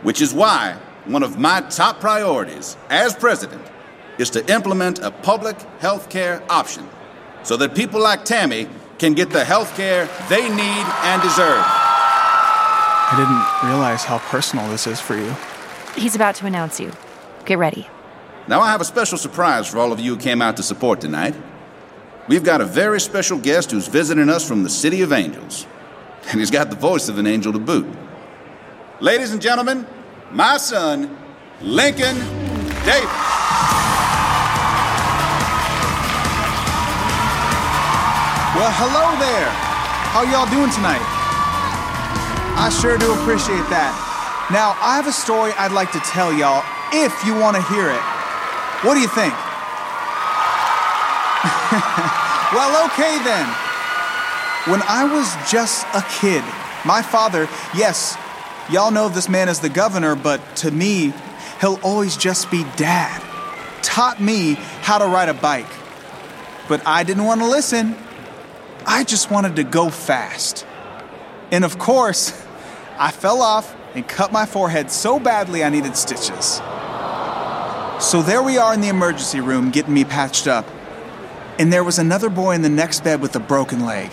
Which 0.01 0.19
is 0.19 0.33
why 0.33 0.79
one 1.05 1.21
of 1.21 1.37
my 1.37 1.61
top 1.61 1.99
priorities 1.99 2.75
as 2.89 3.13
president 3.13 3.61
is 4.17 4.31
to 4.31 4.51
implement 4.51 4.97
a 4.97 5.11
public 5.11 5.61
health 5.79 6.09
care 6.09 6.41
option 6.49 6.89
so 7.43 7.55
that 7.57 7.75
people 7.75 8.01
like 8.01 8.25
Tammy 8.25 8.67
can 9.03 9.13
get 9.13 9.31
the 9.31 9.43
health 9.43 9.75
care 9.75 10.05
they 10.29 10.43
need 10.47 10.85
and 11.03 11.21
deserve. 11.21 11.59
I 11.59 13.13
didn't 13.17 13.69
realize 13.69 14.05
how 14.05 14.19
personal 14.19 14.69
this 14.69 14.87
is 14.87 15.01
for 15.01 15.17
you. 15.17 15.35
He's 15.93 16.15
about 16.15 16.35
to 16.35 16.45
announce 16.45 16.79
you. 16.79 16.89
Get 17.43 17.57
ready. 17.57 17.85
Now, 18.47 18.61
I 18.61 18.71
have 18.71 18.79
a 18.79 18.85
special 18.85 19.17
surprise 19.17 19.67
for 19.67 19.79
all 19.79 19.91
of 19.91 19.99
you 19.99 20.15
who 20.15 20.21
came 20.21 20.41
out 20.41 20.55
to 20.55 20.63
support 20.63 21.01
tonight. 21.01 21.35
We've 22.29 22.45
got 22.45 22.61
a 22.61 22.65
very 22.65 23.01
special 23.01 23.37
guest 23.37 23.71
who's 23.71 23.89
visiting 23.89 24.29
us 24.29 24.47
from 24.47 24.63
the 24.63 24.69
City 24.69 25.01
of 25.01 25.11
Angels. 25.11 25.67
And 26.31 26.39
he's 26.39 26.51
got 26.51 26.69
the 26.69 26.77
voice 26.77 27.09
of 27.09 27.17
an 27.17 27.27
angel 27.27 27.51
to 27.51 27.59
boot. 27.59 27.85
Ladies 29.01 29.33
and 29.33 29.41
gentlemen, 29.41 29.85
my 30.31 30.55
son, 30.55 31.17
Lincoln 31.61 32.15
Davis. 32.85 33.92
Well, 38.53 38.69
hello 38.69 39.17
there. 39.17 39.49
How 40.13 40.21
y'all 40.29 40.45
doing 40.45 40.69
tonight? 40.69 41.01
I 42.53 42.69
sure 42.69 43.01
do 43.01 43.09
appreciate 43.17 43.65
that. 43.73 43.89
Now, 44.53 44.77
I 44.77 44.93
have 44.93 45.07
a 45.07 45.11
story 45.11 45.53
I'd 45.57 45.71
like 45.71 45.91
to 45.93 45.99
tell 46.05 46.29
y'all 46.29 46.61
if 46.93 47.09
you 47.25 47.33
want 47.33 47.57
to 47.57 47.63
hear 47.73 47.89
it. 47.89 48.03
What 48.85 48.93
do 48.93 49.01
you 49.01 49.09
think? 49.09 49.33
well, 52.53 52.85
okay 52.93 53.17
then. 53.25 53.49
When 54.69 54.85
I 54.85 55.09
was 55.09 55.33
just 55.49 55.89
a 55.97 56.05
kid, 56.21 56.45
my 56.85 57.01
father, 57.01 57.49
yes, 57.73 58.15
y'all 58.69 58.91
know 58.91 59.09
this 59.09 59.27
man 59.27 59.49
as 59.49 59.61
the 59.61 59.69
governor, 59.69 60.13
but 60.13 60.37
to 60.57 60.69
me, 60.69 61.11
he'll 61.59 61.79
always 61.81 62.15
just 62.15 62.51
be 62.51 62.65
dad, 62.77 63.19
taught 63.81 64.21
me 64.21 64.53
how 64.85 64.99
to 64.99 65.07
ride 65.07 65.29
a 65.29 65.33
bike. 65.33 65.73
But 66.69 66.85
I 66.85 67.01
didn't 67.01 67.25
want 67.25 67.41
to 67.41 67.49
listen. 67.49 67.97
I 68.85 69.03
just 69.03 69.31
wanted 69.31 69.55
to 69.57 69.63
go 69.63 69.89
fast. 69.89 70.65
And 71.51 71.63
of 71.63 71.77
course, 71.77 72.31
I 72.97 73.11
fell 73.11 73.41
off 73.41 73.75
and 73.95 74.07
cut 74.07 74.31
my 74.31 74.45
forehead 74.45 74.91
so 74.91 75.19
badly 75.19 75.63
I 75.63 75.69
needed 75.69 75.95
stitches. 75.95 76.61
So 77.99 78.21
there 78.21 78.43
we 78.43 78.57
are 78.57 78.73
in 78.73 78.81
the 78.81 78.89
emergency 78.89 79.39
room 79.39 79.69
getting 79.69 79.93
me 79.93 80.03
patched 80.03 80.47
up. 80.47 80.67
And 81.59 81.71
there 81.71 81.83
was 81.83 81.99
another 81.99 82.29
boy 82.29 82.55
in 82.55 82.61
the 82.63 82.69
next 82.69 83.03
bed 83.03 83.21
with 83.21 83.35
a 83.35 83.39
broken 83.39 83.85
leg. 83.85 84.11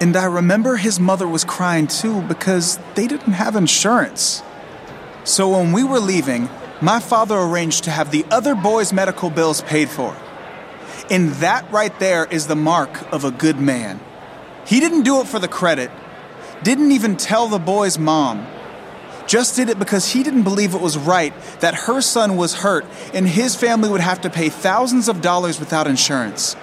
And 0.00 0.16
I 0.16 0.26
remember 0.26 0.76
his 0.76 1.00
mother 1.00 1.26
was 1.26 1.44
crying 1.44 1.88
too 1.88 2.22
because 2.22 2.78
they 2.94 3.08
didn't 3.08 3.32
have 3.32 3.56
insurance. 3.56 4.42
So 5.24 5.50
when 5.50 5.72
we 5.72 5.82
were 5.82 5.98
leaving, 5.98 6.48
my 6.80 7.00
father 7.00 7.36
arranged 7.36 7.84
to 7.84 7.90
have 7.90 8.12
the 8.12 8.24
other 8.30 8.54
boy's 8.54 8.92
medical 8.92 9.28
bills 9.28 9.60
paid 9.62 9.88
for. 9.88 10.16
And 11.10 11.30
that 11.36 11.70
right 11.72 11.96
there 11.98 12.26
is 12.26 12.46
the 12.46 12.56
mark 12.56 13.12
of 13.12 13.24
a 13.24 13.30
good 13.30 13.58
man. 13.58 14.00
He 14.66 14.80
didn't 14.80 15.02
do 15.02 15.20
it 15.20 15.26
for 15.26 15.38
the 15.38 15.48
credit, 15.48 15.90
didn't 16.62 16.92
even 16.92 17.16
tell 17.16 17.48
the 17.48 17.58
boy's 17.58 17.98
mom. 17.98 18.46
Just 19.26 19.56
did 19.56 19.68
it 19.68 19.78
because 19.78 20.10
he 20.12 20.22
didn't 20.22 20.42
believe 20.42 20.74
it 20.74 20.80
was 20.80 20.96
right 20.96 21.34
that 21.60 21.74
her 21.74 22.00
son 22.00 22.36
was 22.36 22.54
hurt 22.54 22.86
and 23.12 23.28
his 23.28 23.54
family 23.54 23.88
would 23.90 24.00
have 24.00 24.22
to 24.22 24.30
pay 24.30 24.48
thousands 24.48 25.08
of 25.08 25.20
dollars 25.20 25.60
without 25.60 25.86
insurance. 25.86 26.56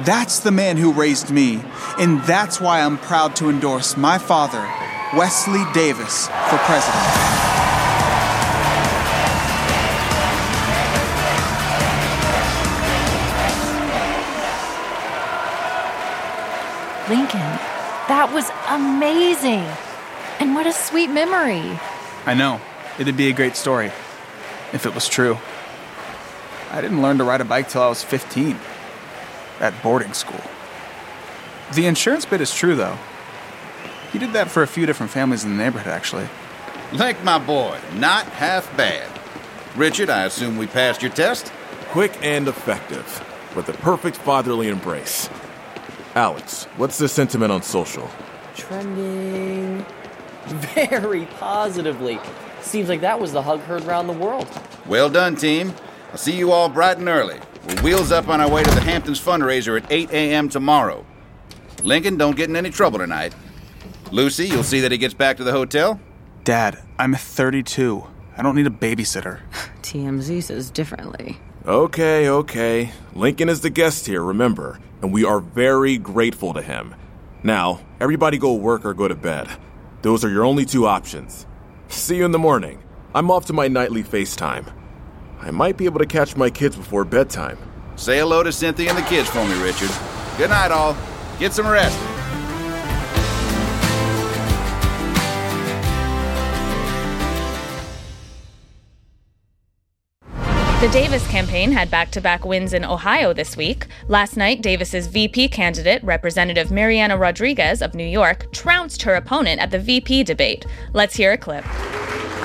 That's 0.00 0.40
the 0.40 0.52
man 0.52 0.76
who 0.76 0.92
raised 0.92 1.30
me, 1.30 1.60
and 1.98 2.22
that's 2.22 2.60
why 2.60 2.82
I'm 2.82 2.98
proud 2.98 3.34
to 3.36 3.50
endorse 3.50 3.96
my 3.96 4.18
father, 4.18 4.62
Wesley 5.16 5.64
Davis, 5.72 6.26
for 6.26 6.58
president. 6.58 7.27
Amazing. 18.78 19.64
And 20.40 20.54
what 20.54 20.66
a 20.66 20.72
sweet 20.72 21.10
memory. 21.10 21.78
I 22.26 22.34
know. 22.34 22.60
It'd 22.98 23.16
be 23.16 23.28
a 23.28 23.32
great 23.32 23.56
story 23.56 23.86
if 24.72 24.86
it 24.86 24.94
was 24.94 25.08
true. 25.08 25.38
I 26.70 26.80
didn't 26.80 27.00
learn 27.00 27.18
to 27.18 27.24
ride 27.24 27.40
a 27.40 27.44
bike 27.44 27.68
till 27.68 27.82
I 27.82 27.88
was 27.88 28.02
15 28.02 28.56
at 29.60 29.82
boarding 29.82 30.12
school. 30.12 30.40
The 31.74 31.86
insurance 31.86 32.24
bit 32.24 32.40
is 32.40 32.52
true, 32.52 32.74
though. 32.74 32.98
He 34.12 34.18
did 34.18 34.32
that 34.32 34.50
for 34.50 34.62
a 34.62 34.66
few 34.66 34.86
different 34.86 35.12
families 35.12 35.44
in 35.44 35.56
the 35.56 35.62
neighborhood, 35.62 35.92
actually. 35.92 36.28
Link, 36.92 37.22
my 37.22 37.38
boy, 37.38 37.78
not 37.94 38.26
half 38.26 38.74
bad. 38.76 39.08
Richard, 39.76 40.10
I 40.10 40.24
assume 40.24 40.56
we 40.56 40.66
passed 40.66 41.02
your 41.02 41.10
test? 41.12 41.52
Quick 41.90 42.18
and 42.22 42.48
effective, 42.48 43.06
with 43.54 43.66
the 43.66 43.74
perfect 43.74 44.16
fatherly 44.16 44.68
embrace. 44.68 45.28
Alex, 46.14 46.64
what's 46.76 46.98
the 46.98 47.08
sentiment 47.08 47.52
on 47.52 47.62
social? 47.62 48.10
Trending 48.58 49.86
very 50.46 51.26
positively. 51.38 52.18
Seems 52.60 52.88
like 52.88 53.00
that 53.02 53.20
was 53.20 53.32
the 53.32 53.40
hug 53.40 53.60
heard 53.60 53.84
around 53.84 54.08
the 54.08 54.12
world. 54.12 54.48
Well 54.86 55.08
done, 55.08 55.36
team. 55.36 55.72
I'll 56.10 56.18
see 56.18 56.36
you 56.36 56.50
all 56.50 56.68
bright 56.68 56.98
and 56.98 57.08
early. 57.08 57.38
We're 57.66 57.82
wheels 57.82 58.10
up 58.10 58.28
on 58.28 58.40
our 58.40 58.50
way 58.50 58.64
to 58.64 58.70
the 58.70 58.80
Hamptons 58.80 59.20
fundraiser 59.20 59.80
at 59.80 59.90
8 59.90 60.10
a.m. 60.10 60.48
tomorrow. 60.48 61.06
Lincoln, 61.84 62.16
don't 62.16 62.36
get 62.36 62.50
in 62.50 62.56
any 62.56 62.70
trouble 62.70 62.98
tonight. 62.98 63.34
Lucy, 64.10 64.48
you'll 64.48 64.64
see 64.64 64.80
that 64.80 64.90
he 64.90 64.98
gets 64.98 65.14
back 65.14 65.36
to 65.36 65.44
the 65.44 65.52
hotel. 65.52 66.00
Dad, 66.44 66.82
I'm 66.98 67.14
32. 67.14 68.06
I 68.36 68.42
don't 68.42 68.56
need 68.56 68.66
a 68.66 68.70
babysitter. 68.70 69.40
TMZ 69.82 70.42
says 70.42 70.70
differently. 70.70 71.38
Okay, 71.66 72.28
okay. 72.28 72.90
Lincoln 73.14 73.48
is 73.48 73.60
the 73.60 73.70
guest 73.70 74.06
here, 74.06 74.22
remember, 74.22 74.80
and 75.00 75.12
we 75.12 75.24
are 75.24 75.40
very 75.40 75.96
grateful 75.98 76.54
to 76.54 76.62
him. 76.62 76.94
Now, 77.48 77.80
everybody 77.98 78.36
go 78.36 78.52
work 78.52 78.84
or 78.84 78.92
go 78.92 79.08
to 79.08 79.14
bed. 79.14 79.48
Those 80.02 80.22
are 80.22 80.28
your 80.28 80.44
only 80.44 80.66
two 80.66 80.86
options. 80.86 81.46
See 81.88 82.18
you 82.18 82.26
in 82.26 82.32
the 82.32 82.38
morning. 82.38 82.78
I'm 83.14 83.30
off 83.30 83.46
to 83.46 83.54
my 83.54 83.68
nightly 83.68 84.04
FaceTime. 84.04 84.70
I 85.40 85.50
might 85.50 85.78
be 85.78 85.86
able 85.86 86.00
to 86.00 86.04
catch 86.04 86.36
my 86.36 86.50
kids 86.50 86.76
before 86.76 87.06
bedtime. 87.06 87.56
Say 87.96 88.18
hello 88.18 88.42
to 88.42 88.52
Cynthia 88.52 88.90
and 88.90 88.98
the 88.98 89.08
kids 89.08 89.30
for 89.30 89.42
me, 89.46 89.58
Richard. 89.62 89.90
Good 90.36 90.50
night, 90.50 90.70
all. 90.70 90.94
Get 91.38 91.54
some 91.54 91.66
rest. 91.66 91.98
The 100.80 100.88
Davis 100.90 101.26
campaign 101.26 101.72
had 101.72 101.90
back 101.90 102.12
to 102.12 102.20
back 102.20 102.44
wins 102.44 102.72
in 102.72 102.84
Ohio 102.84 103.32
this 103.32 103.56
week. 103.56 103.88
Last 104.06 104.36
night, 104.36 104.62
Davis's 104.62 105.08
VP 105.08 105.48
candidate, 105.48 106.00
Representative 106.04 106.70
Mariana 106.70 107.18
Rodriguez 107.18 107.82
of 107.82 107.96
New 107.96 108.06
York, 108.06 108.52
trounced 108.52 109.02
her 109.02 109.16
opponent 109.16 109.60
at 109.60 109.72
the 109.72 109.80
VP 109.80 110.22
debate. 110.22 110.66
Let's 110.92 111.16
hear 111.16 111.32
a 111.32 111.36
clip. 111.36 111.64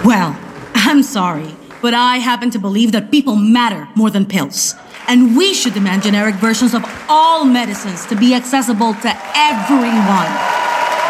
Well, 0.04 0.36
I'm 0.74 1.04
sorry, 1.04 1.56
but 1.80 1.94
I 1.94 2.18
happen 2.18 2.50
to 2.50 2.58
believe 2.58 2.92
that 2.94 3.12
people 3.12 3.36
matter 3.36 3.88
more 3.96 4.10
than 4.10 4.26
pills. 4.26 4.74
And 5.08 5.38
we 5.38 5.54
should 5.54 5.76
demand 5.76 6.02
generic 6.02 6.34
versions 6.38 6.74
of 6.74 6.84
all 7.08 7.46
medicines 7.46 8.04
to 8.08 8.16
be 8.16 8.34
accessible 8.34 8.96
to 8.96 9.14
everyone. 9.36 10.34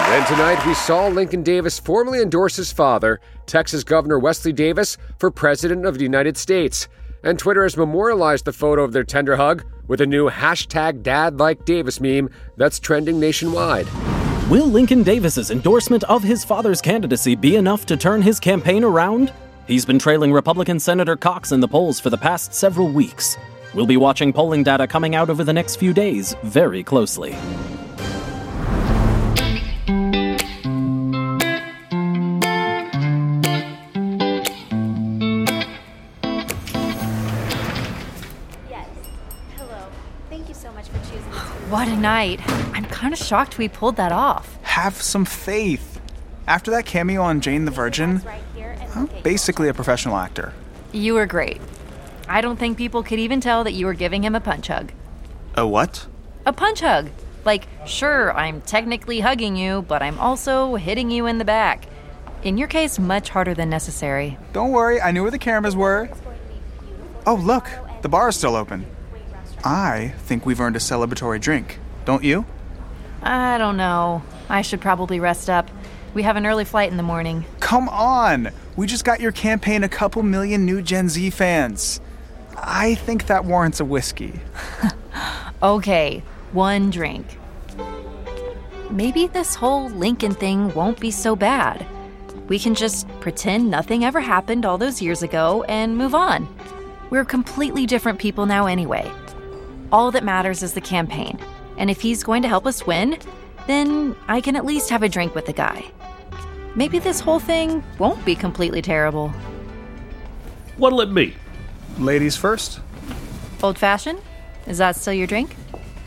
Then 0.09 0.27
tonight, 0.27 0.65
we 0.67 0.73
saw 0.73 1.07
Lincoln 1.07 1.41
Davis 1.41 1.79
formally 1.79 2.21
endorse 2.21 2.57
his 2.57 2.73
father, 2.73 3.21
Texas 3.45 3.85
Governor 3.85 4.19
Wesley 4.19 4.51
Davis, 4.51 4.97
for 5.17 5.31
President 5.31 5.85
of 5.85 5.97
the 5.97 6.03
United 6.03 6.35
States 6.35 6.89
and 7.23 7.39
Twitter 7.39 7.63
has 7.63 7.77
memorialized 7.77 8.45
the 8.45 8.53
photo 8.53 8.83
of 8.83 8.91
their 8.91 9.03
tender 9.03 9.35
hug 9.35 9.63
with 9.87 10.01
a 10.01 10.05
new 10.05 10.29
hashtag 10.29 11.01
Dad 11.01 11.39
Like 11.39 11.65
Davis 11.65 11.99
meme 11.99 12.29
that's 12.57 12.79
trending 12.79 13.19
nationwide. 13.19 13.87
Will 14.49 14.67
Lincoln 14.67 15.03
Davis's 15.03 15.51
endorsement 15.51 16.03
of 16.03 16.21
his 16.21 16.43
father's 16.43 16.81
candidacy 16.81 17.35
be 17.35 17.55
enough 17.55 17.85
to 17.85 17.97
turn 17.97 18.21
his 18.21 18.39
campaign 18.39 18.83
around? 18.83 19.31
He's 19.67 19.85
been 19.85 19.99
trailing 19.99 20.33
Republican 20.33 20.79
Senator 20.79 21.15
Cox 21.15 21.53
in 21.53 21.61
the 21.61 21.67
polls 21.67 21.99
for 21.99 22.09
the 22.09 22.17
past 22.17 22.53
several 22.53 22.89
weeks. 22.89 23.37
We'll 23.73 23.85
be 23.85 23.97
watching 23.97 24.33
polling 24.33 24.63
data 24.63 24.85
coming 24.85 25.15
out 25.15 25.29
over 25.29 25.43
the 25.43 25.53
next 25.53 25.77
few 25.77 25.93
days 25.93 26.35
very 26.43 26.83
closely. 26.83 27.35
What 41.69 41.87
a 41.87 41.95
night. 41.95 42.39
I'm 42.75 42.85
kind 42.85 43.13
of 43.13 43.19
shocked 43.19 43.57
we 43.57 43.67
pulled 43.67 43.95
that 43.95 44.11
off. 44.11 44.57
Have 44.63 45.01
some 45.01 45.25
faith. 45.25 46.01
After 46.47 46.71
that 46.71 46.85
cameo 46.85 47.21
on 47.21 47.41
Jane 47.41 47.65
the 47.65 47.71
Virgin, 47.71 48.21
I'm 48.95 49.09
basically 49.23 49.69
a 49.69 49.73
professional 49.73 50.17
actor. 50.17 50.53
You 50.91 51.15
were 51.15 51.25
great. 51.25 51.61
I 52.27 52.41
don't 52.41 52.57
think 52.57 52.77
people 52.77 53.03
could 53.03 53.19
even 53.19 53.41
tell 53.41 53.63
that 53.63 53.73
you 53.73 53.85
were 53.85 53.93
giving 53.93 54.23
him 54.23 54.35
a 54.35 54.39
punch 54.39 54.67
hug. 54.67 54.91
A 55.55 55.65
what? 55.65 56.07
A 56.45 56.53
punch 56.53 56.81
hug. 56.81 57.09
Like, 57.45 57.67
sure, 57.85 58.33
I'm 58.33 58.61
technically 58.61 59.19
hugging 59.19 59.55
you, 59.55 59.81
but 59.83 60.01
I'm 60.01 60.19
also 60.19 60.75
hitting 60.75 61.11
you 61.11 61.25
in 61.27 61.37
the 61.37 61.45
back. 61.45 61.85
In 62.43 62.57
your 62.57 62.67
case, 62.67 62.99
much 62.99 63.29
harder 63.29 63.53
than 63.53 63.69
necessary. 63.69 64.37
Don't 64.51 64.71
worry, 64.71 65.01
I 65.01 65.11
knew 65.11 65.21
where 65.21 65.31
the 65.31 65.39
cameras 65.39 65.75
were. 65.75 66.09
Oh, 67.25 67.35
look, 67.35 67.67
the 68.01 68.09
bar 68.09 68.29
is 68.29 68.35
still 68.35 68.55
open. 68.55 68.85
I 69.63 70.13
think 70.19 70.45
we've 70.45 70.59
earned 70.59 70.75
a 70.75 70.79
celebratory 70.79 71.39
drink, 71.39 71.79
don't 72.05 72.23
you? 72.23 72.45
I 73.21 73.57
don't 73.57 73.77
know. 73.77 74.21
I 74.49 74.61
should 74.61 74.81
probably 74.81 75.19
rest 75.19 75.49
up. 75.49 75.69
We 76.13 76.23
have 76.23 76.35
an 76.35 76.45
early 76.45 76.65
flight 76.65 76.91
in 76.91 76.97
the 76.97 77.03
morning. 77.03 77.45
Come 77.59 77.87
on! 77.89 78.49
We 78.75 78.87
just 78.87 79.05
got 79.05 79.21
your 79.21 79.31
campaign 79.31 79.83
a 79.83 79.89
couple 79.89 80.21
million 80.21 80.65
new 80.65 80.81
Gen 80.81 81.09
Z 81.09 81.29
fans. 81.31 82.01
I 82.57 82.95
think 82.95 83.27
that 83.27 83.45
warrants 83.45 83.79
a 83.79 83.85
whiskey. 83.85 84.39
okay, 85.63 86.21
one 86.51 86.89
drink. 86.89 87.25
Maybe 88.91 89.27
this 89.27 89.55
whole 89.55 89.89
Lincoln 89.89 90.33
thing 90.33 90.73
won't 90.75 90.99
be 90.99 91.09
so 91.09 91.35
bad. 91.35 91.85
We 92.47 92.59
can 92.59 92.75
just 92.75 93.07
pretend 93.21 93.71
nothing 93.71 94.03
ever 94.05 94.19
happened 94.19 94.65
all 94.65 94.77
those 94.77 95.01
years 95.01 95.23
ago 95.23 95.63
and 95.63 95.97
move 95.97 96.13
on. 96.13 96.47
We're 97.09 97.25
completely 97.25 97.85
different 97.85 98.19
people 98.19 98.45
now, 98.45 98.67
anyway. 98.67 99.11
All 99.93 100.09
that 100.09 100.23
matters 100.23 100.63
is 100.63 100.73
the 100.73 100.81
campaign. 100.81 101.39
And 101.77 101.91
if 101.91 102.01
he's 102.01 102.23
going 102.23 102.41
to 102.41 102.47
help 102.47 102.65
us 102.65 102.85
win, 102.87 103.19
then 103.67 104.15
I 104.27 104.41
can 104.41 104.55
at 104.55 104.65
least 104.65 104.89
have 104.89 105.03
a 105.03 105.07
drink 105.07 105.35
with 105.35 105.45
the 105.45 105.53
guy. 105.53 105.85
Maybe 106.75 106.97
this 106.97 107.19
whole 107.19 107.39
thing 107.39 107.83
won't 107.99 108.25
be 108.25 108.33
completely 108.33 108.81
terrible. 108.81 109.29
What'll 110.77 111.01
it 111.01 111.13
be? 111.13 111.35
Ladies 111.99 112.35
first. 112.35 112.79
Old 113.61 113.77
fashioned? 113.77 114.19
Is 114.65 114.79
that 114.79 114.95
still 114.95 115.13
your 115.13 115.27
drink? 115.27 115.55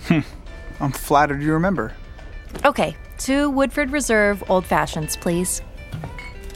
Hmm. 0.08 0.20
I'm 0.80 0.90
flattered 0.90 1.40
you 1.40 1.52
remember. 1.52 1.94
Okay, 2.64 2.96
two 3.18 3.50
Woodford 3.50 3.92
Reserve 3.92 4.42
old 4.50 4.66
fashions, 4.66 5.16
please. 5.16 5.62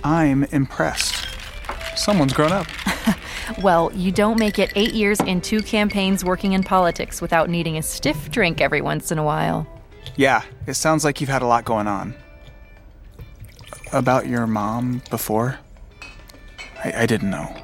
I'm 0.02 0.44
impressed. 0.44 1.28
Someone's 1.96 2.32
grown 2.32 2.50
up. 2.50 2.66
Well, 3.58 3.90
you 3.94 4.12
don't 4.12 4.38
make 4.38 4.58
it 4.58 4.72
eight 4.76 4.94
years 4.94 5.20
and 5.20 5.42
two 5.42 5.60
campaigns 5.60 6.24
working 6.24 6.52
in 6.52 6.62
politics 6.62 7.20
without 7.20 7.48
needing 7.50 7.76
a 7.76 7.82
stiff 7.82 8.30
drink 8.30 8.60
every 8.60 8.80
once 8.80 9.10
in 9.10 9.18
a 9.18 9.24
while. 9.24 9.66
Yeah, 10.16 10.42
it 10.66 10.74
sounds 10.74 11.04
like 11.04 11.20
you've 11.20 11.30
had 11.30 11.42
a 11.42 11.46
lot 11.46 11.64
going 11.64 11.86
on. 11.86 12.14
about 13.92 14.26
your 14.26 14.46
mom 14.46 15.02
before? 15.10 15.58
I, 16.84 17.02
I 17.02 17.06
didn't 17.06 17.30
know. 17.30 17.54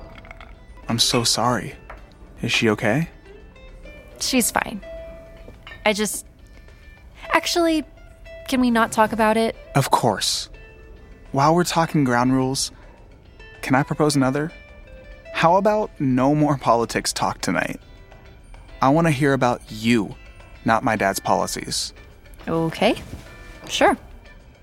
I'm 0.89 0.99
so 0.99 1.25
sorry. 1.25 1.75
Is 2.43 2.53
she 2.53 2.69
okay? 2.71 3.09
She's 4.21 4.51
fine. 4.51 4.81
I 5.85 5.93
just. 5.93 6.27
Actually, 7.31 7.85
can 8.49 8.61
we 8.61 8.71
not 8.71 8.93
talk 8.93 9.13
about 9.13 9.37
it? 9.37 9.57
Of 9.75 9.91
course. 9.91 10.49
While 11.33 11.55
we're 11.55 11.65
talking 11.65 12.05
ground 12.05 12.33
rules, 12.33 12.71
can 13.63 13.75
I 13.75 13.83
propose 13.83 14.17
another? 14.17 14.53
How 15.37 15.57
about 15.57 15.91
no 16.01 16.35
more 16.35 16.57
politics 16.57 17.13
talk 17.13 17.43
tonight? 17.43 17.79
I 18.81 18.89
want 18.89 19.07
to 19.07 19.11
hear 19.11 19.35
about 19.35 19.61
you, 19.69 20.15
not 20.65 20.83
my 20.83 20.97
dad's 20.97 21.21
policies. 21.21 21.93
Okay. 22.49 22.95
Sure. 23.69 23.99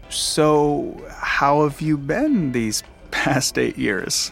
So, 0.09 0.99
how 1.11 1.61
have 1.61 1.79
you 1.79 1.95
been 1.95 2.53
these 2.53 2.81
past 3.11 3.59
eight 3.59 3.77
years? 3.77 4.31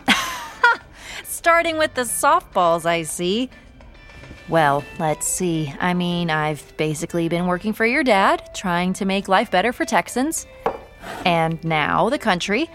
Starting 1.23 1.77
with 1.77 1.93
the 1.93 2.01
softballs, 2.01 2.88
I 2.88 3.04
see. 3.04 3.51
Well, 4.49 4.84
let's 4.97 5.27
see. 5.27 5.71
I 5.80 5.93
mean, 5.93 6.32
I've 6.32 6.75
basically 6.75 7.30
been 7.30 7.45
working 7.45 7.71
for 7.71 7.86
your 7.86 8.04
dad, 8.04 8.49
trying 8.56 8.93
to 8.93 9.06
make 9.06 9.27
life 9.27 9.51
better 9.51 9.71
for 9.71 9.86
Texans. 9.86 10.47
And 11.23 11.63
now 11.63 12.10
the 12.10 12.17
country. 12.17 12.67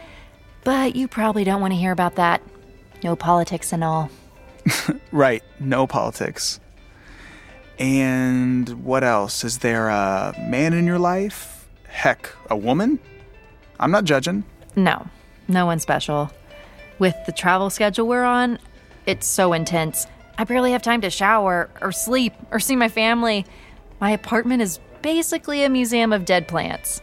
But 0.62 0.94
you 0.94 1.08
probably 1.08 1.42
don't 1.42 1.60
want 1.60 1.72
to 1.72 1.78
hear 1.78 1.90
about 1.90 2.14
that. 2.14 2.40
No 3.06 3.14
politics 3.14 3.72
and 3.72 3.84
all. 3.84 4.10
right, 5.12 5.40
no 5.60 5.86
politics. 5.86 6.58
And 7.78 8.68
what 8.82 9.04
else? 9.04 9.44
Is 9.44 9.58
there 9.58 9.86
a 9.86 10.34
man 10.40 10.72
in 10.72 10.88
your 10.88 10.98
life? 10.98 11.68
Heck, 11.86 12.28
a 12.50 12.56
woman? 12.56 12.98
I'm 13.78 13.92
not 13.92 14.06
judging. 14.06 14.42
No, 14.74 15.06
no 15.46 15.66
one 15.66 15.78
special. 15.78 16.32
With 16.98 17.14
the 17.26 17.32
travel 17.32 17.70
schedule 17.70 18.08
we're 18.08 18.24
on, 18.24 18.58
it's 19.06 19.28
so 19.28 19.52
intense. 19.52 20.08
I 20.36 20.42
barely 20.42 20.72
have 20.72 20.82
time 20.82 21.02
to 21.02 21.10
shower 21.10 21.70
or 21.80 21.92
sleep 21.92 22.32
or 22.50 22.58
see 22.58 22.74
my 22.74 22.88
family. 22.88 23.46
My 24.00 24.10
apartment 24.10 24.62
is 24.62 24.80
basically 25.02 25.62
a 25.62 25.68
museum 25.68 26.12
of 26.12 26.24
dead 26.24 26.48
plants. 26.48 27.00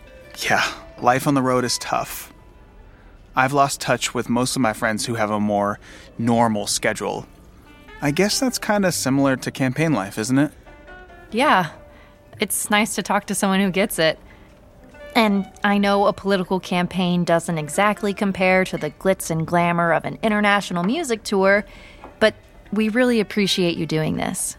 Yeah, 0.50 0.70
life 1.02 1.28
on 1.28 1.34
the 1.34 1.42
road 1.42 1.63
is 1.63 1.78
tough. 1.78 2.33
I've 3.36 3.54
lost 3.54 3.82
touch 3.82 4.13
with 4.13 4.30
most 4.30 4.56
of 4.56 4.62
my 4.62 4.74
friends 4.74 5.06
who 5.06 5.15
have 5.15 5.32
a 5.32 5.39
more 5.39 5.80
normal 6.17 6.67
schedule. 6.67 7.26
I 8.02 8.12
guess 8.12 8.39
that's 8.39 8.60
kind 8.60 8.86
of 8.86 8.93
similar 8.93 9.36
to 9.38 9.52
campaign 9.52 9.93
life, 9.93 10.17
isn't 10.17 10.38
it? 10.38 10.52
Yeah, 11.32 11.72
it's 12.39 12.69
nice 12.69 12.96
to 12.96 13.04
talk 13.04 13.26
to 13.28 13.36
someone 13.36 13.60
who 13.60 13.72
gets 13.72 13.98
it. 13.98 14.19
And 15.15 15.50
I 15.63 15.78
know 15.78 16.08
a 16.08 16.13
political 16.13 16.60
campaign 16.60 17.24
doesn't 17.24 17.58
exactly 17.58 18.13
compare 18.13 18.65
to 18.65 18.78
the 18.78 18.91
glitz 18.91 19.30
and 19.30 19.46
glamour 19.46 19.93
of 19.93 20.06
an 20.06 20.19
international 20.22 20.84
music 20.84 21.24
tour, 21.24 21.65
but 22.19 22.34
we 22.72 22.89
really 22.89 23.19
appreciate 23.19 23.78
you 23.78 23.86
doing 23.86 24.17
this. 24.17 24.58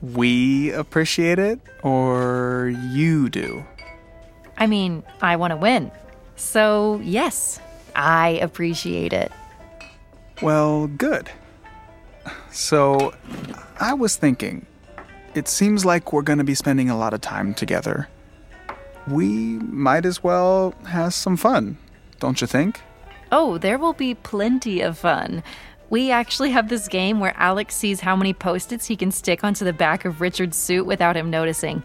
We 0.00 0.72
appreciate 0.72 1.38
it, 1.38 1.58
or 1.82 2.72
you 2.92 3.28
do? 3.28 3.64
I 4.58 4.66
mean, 4.66 5.02
I 5.20 5.36
want 5.36 5.50
to 5.52 5.56
win. 5.56 5.90
So, 6.36 7.00
yes, 7.02 7.60
I 7.96 8.38
appreciate 8.42 9.12
it. 9.12 9.32
Well, 10.42 10.86
good. 10.86 11.30
So, 12.50 13.14
I 13.80 13.94
was 13.94 14.16
thinking, 14.16 14.66
it 15.34 15.48
seems 15.48 15.84
like 15.84 16.12
we're 16.12 16.22
going 16.22 16.38
to 16.38 16.44
be 16.44 16.54
spending 16.54 16.90
a 16.90 16.96
lot 16.96 17.14
of 17.14 17.20
time 17.22 17.54
together. 17.54 18.08
We 19.08 19.58
might 19.58 20.04
as 20.04 20.22
well 20.22 20.74
have 20.86 21.14
some 21.14 21.36
fun, 21.36 21.78
don't 22.20 22.40
you 22.40 22.46
think? 22.46 22.80
Oh, 23.32 23.56
there 23.56 23.78
will 23.78 23.92
be 23.92 24.14
plenty 24.14 24.80
of 24.82 24.98
fun. 24.98 25.42
We 25.88 26.10
actually 26.10 26.50
have 26.50 26.68
this 26.68 26.88
game 26.88 27.20
where 27.20 27.34
Alex 27.36 27.76
sees 27.76 28.00
how 28.00 28.16
many 28.16 28.34
post 28.34 28.72
its 28.72 28.86
he 28.86 28.96
can 28.96 29.12
stick 29.12 29.44
onto 29.44 29.64
the 29.64 29.72
back 29.72 30.04
of 30.04 30.20
Richard's 30.20 30.56
suit 30.56 30.84
without 30.84 31.16
him 31.16 31.30
noticing. 31.30 31.82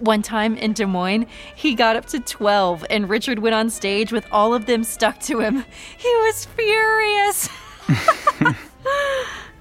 One 0.00 0.22
time 0.22 0.56
in 0.56 0.74
Des 0.74 0.86
Moines, 0.86 1.26
he 1.54 1.74
got 1.74 1.96
up 1.96 2.06
to 2.06 2.20
12, 2.20 2.84
and 2.88 3.08
Richard 3.08 3.40
went 3.40 3.54
on 3.54 3.68
stage 3.70 4.12
with 4.12 4.26
all 4.30 4.54
of 4.54 4.66
them 4.66 4.84
stuck 4.84 5.18
to 5.20 5.40
him. 5.40 5.64
He 5.96 6.08
was 6.08 6.44
furious. 6.44 7.48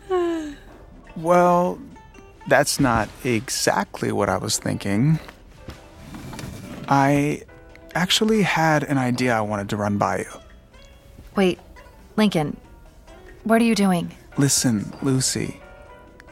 well, 1.15 1.79
that's 2.47 2.79
not 2.79 3.09
exactly 3.23 4.11
what 4.11 4.29
I 4.29 4.37
was 4.37 4.57
thinking. 4.59 5.19
I 6.87 7.41
actually 7.95 8.43
had 8.43 8.83
an 8.83 8.97
idea 8.97 9.35
I 9.35 9.41
wanted 9.41 9.69
to 9.69 9.77
run 9.77 9.97
by 9.97 10.19
you. 10.19 10.31
Wait, 11.35 11.59
Lincoln, 12.15 12.57
what 13.43 13.61
are 13.61 13.65
you 13.65 13.75
doing? 13.75 14.11
Listen, 14.37 14.93
Lucy, 15.01 15.59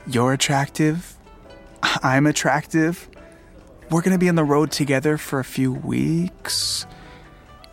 you're 0.07 0.33
attractive. 0.33 1.15
I'm 1.83 2.27
attractive. 2.27 3.09
We're 3.91 4.01
going 4.01 4.13
to 4.13 4.19
be 4.19 4.29
on 4.29 4.35
the 4.35 4.43
road 4.43 4.71
together 4.71 5.17
for 5.17 5.39
a 5.39 5.43
few 5.43 5.71
weeks. 5.71 6.87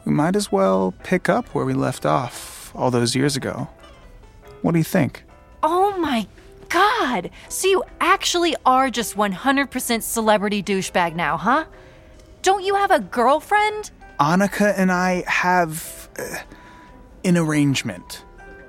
We 0.04 0.12
might 0.12 0.36
as 0.36 0.52
well 0.52 0.92
pick 1.04 1.28
up 1.28 1.48
where 1.54 1.64
we 1.64 1.72
left 1.72 2.04
off 2.04 2.70
all 2.74 2.90
those 2.90 3.16
years 3.16 3.36
ago. 3.36 3.68
What 4.60 4.72
do 4.72 4.78
you 4.78 4.84
think? 4.84 5.24
Oh 5.62 5.96
my 5.98 6.26
god! 6.68 7.30
So 7.48 7.68
you 7.68 7.82
actually 8.00 8.54
are 8.66 8.90
just 8.90 9.16
100% 9.16 10.02
celebrity 10.02 10.62
douchebag 10.62 11.14
now, 11.14 11.36
huh? 11.36 11.64
Don't 12.42 12.64
you 12.64 12.74
have 12.74 12.90
a 12.90 13.00
girlfriend? 13.00 13.90
Annika 14.20 14.74
and 14.76 14.92
I 14.92 15.24
have 15.26 16.08
uh, 16.18 16.36
an 17.24 17.36
arrangement. 17.38 18.24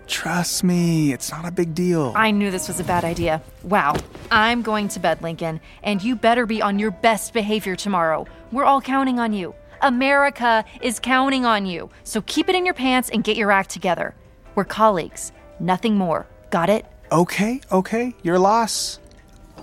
Trust 0.07 0.63
me, 0.63 1.13
it's 1.13 1.31
not 1.31 1.45
a 1.45 1.51
big 1.51 1.73
deal. 1.73 2.13
I 2.15 2.31
knew 2.31 2.51
this 2.51 2.67
was 2.67 2.79
a 2.79 2.83
bad 2.83 3.03
idea. 3.03 3.41
Wow. 3.63 3.95
I'm 4.31 4.61
going 4.61 4.87
to 4.89 4.99
bed, 4.99 5.21
Lincoln, 5.21 5.61
and 5.81 6.03
you 6.03 6.15
better 6.15 6.45
be 6.45 6.61
on 6.61 6.79
your 6.79 6.91
best 6.91 7.33
behavior 7.33 7.75
tomorrow. 7.75 8.27
We're 8.51 8.65
all 8.65 8.81
counting 8.81 9.19
on 9.19 9.33
you. 9.33 9.55
America 9.81 10.63
is 10.81 10.99
counting 10.99 11.45
on 11.45 11.65
you. 11.65 11.89
So 12.03 12.21
keep 12.21 12.49
it 12.49 12.55
in 12.55 12.65
your 12.65 12.73
pants 12.73 13.09
and 13.09 13.23
get 13.23 13.37
your 13.37 13.51
act 13.51 13.69
together. 13.69 14.15
We're 14.55 14.65
colleagues, 14.65 15.31
nothing 15.59 15.95
more. 15.95 16.27
Got 16.51 16.69
it? 16.69 16.85
Okay, 17.11 17.61
okay, 17.71 18.15
your 18.23 18.39
loss. 18.39 18.99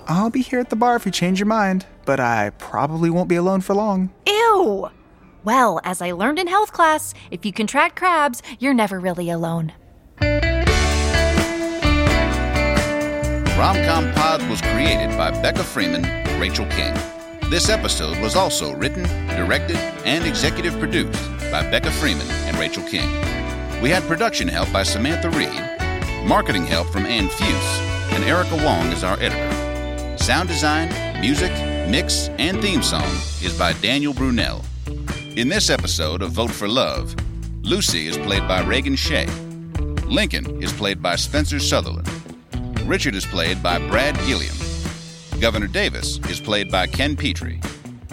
I'll 0.07 0.31
be 0.31 0.42
here 0.42 0.61
at 0.61 0.70
the 0.70 0.76
bar 0.76 0.96
if 0.96 1.07
you 1.07 1.12
change 1.12 1.38
your 1.38 1.46
mind, 1.46 1.87
but 2.05 2.20
I 2.20 2.50
probably 2.59 3.11
won't 3.11 3.29
be 3.29 3.37
alone 3.37 3.61
for 3.61 3.74
long. 3.74 4.11
Ew! 4.26 4.90
Well, 5.44 5.81
as 5.85 6.03
I 6.03 6.12
learned 6.12 6.38
in 6.38 6.48
health 6.48 6.72
class, 6.72 7.14
if 7.31 7.46
you 7.46 7.53
contract 7.53 7.96
crabs, 7.96 8.42
you're 8.59 8.74
never 8.74 9.00
really 9.00 9.31
alone. 9.31 9.72
Romcom 13.61 14.14
Pod 14.14 14.40
was 14.49 14.59
created 14.62 15.14
by 15.18 15.31
Becca 15.42 15.62
Freeman, 15.62 16.05
Rachel 16.40 16.64
King. 16.68 16.94
This 17.51 17.68
episode 17.68 18.18
was 18.23 18.35
also 18.35 18.75
written, 18.75 19.03
directed, 19.37 19.77
and 20.07 20.25
executive 20.25 20.79
produced 20.79 21.20
by 21.53 21.70
Becca 21.70 21.90
Freeman 21.90 22.27
and 22.46 22.57
Rachel 22.57 22.83
King. 22.85 23.07
We 23.83 23.90
had 23.90 24.03
production 24.05 24.49
help 24.49 24.73
by 24.73 24.83
Samantha 24.83 25.29
Reed, 25.29 26.27
marketing 26.27 26.64
help 26.64 26.88
from 26.88 27.05
Ann 27.05 27.29
Fuse, 27.29 27.81
and 28.14 28.25
Erica 28.25 28.57
Wong 28.64 28.87
is 28.92 29.05
our 29.05 29.18
editor. 29.20 30.16
Sound 30.16 30.49
design, 30.49 30.88
music, 31.20 31.53
mix, 31.90 32.29
and 32.38 32.62
theme 32.62 32.81
song 32.81 33.12
is 33.42 33.55
by 33.59 33.75
Daniel 33.75 34.14
Brunel. 34.14 34.64
In 35.37 35.51
this 35.51 35.68
episode 35.68 36.23
of 36.23 36.31
Vote 36.31 36.51
for 36.51 36.66
Love, 36.66 37.14
Lucy 37.61 38.07
is 38.07 38.16
played 38.16 38.49
by 38.49 38.62
Reagan 38.62 38.96
Shea. 38.96 39.27
Lincoln 40.07 40.62
is 40.62 40.73
played 40.73 41.03
by 41.03 41.14
Spencer 41.14 41.59
Sutherland. 41.59 42.10
Richard 42.90 43.14
is 43.14 43.24
played 43.24 43.62
by 43.62 43.79
Brad 43.87 44.16
Gilliam. 44.26 44.57
Governor 45.38 45.68
Davis 45.68 46.18
is 46.29 46.40
played 46.40 46.72
by 46.72 46.88
Ken 46.88 47.14
Petrie. 47.14 47.61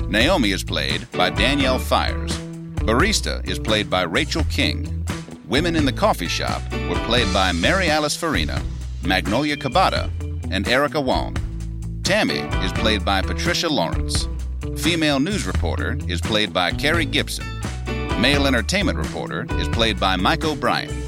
Naomi 0.08 0.52
is 0.52 0.64
played 0.64 1.10
by 1.14 1.32
Danielle 1.32 1.80
Fires. 1.80 2.38
Barista 2.86 3.44
is 3.50 3.58
played 3.58 3.90
by 3.90 4.04
Rachel 4.04 4.44
King. 4.52 5.04
Women 5.48 5.76
in 5.76 5.86
the 5.86 5.92
Coffee 5.92 6.28
Shop 6.28 6.62
were 6.92 7.04
played 7.08 7.34
by 7.34 7.54
Mary 7.54 7.90
Alice 7.90 8.16
Farina, 8.16 8.62
Magnolia 9.04 9.58
Cabada, 9.58 10.12
and 10.52 10.68
Erica 10.68 11.02
Wong. 11.02 11.36
Tammy 12.04 12.42
is 12.64 12.72
played 12.74 13.04
by 13.04 13.24
Patricia 13.24 13.68
Lawrence. 13.68 14.28
Female 14.78 15.20
news 15.20 15.48
reporter 15.48 15.98
is 16.08 16.22
played 16.22 16.54
by 16.54 16.72
Carrie 16.72 17.06
Gibson. 17.06 17.48
Male 18.22 18.46
entertainment 18.46 19.00
reporter 19.00 19.48
is 19.54 19.68
played 19.70 20.00
by 20.00 20.16
Mike 20.18 20.46
O'Brien. 20.46 21.07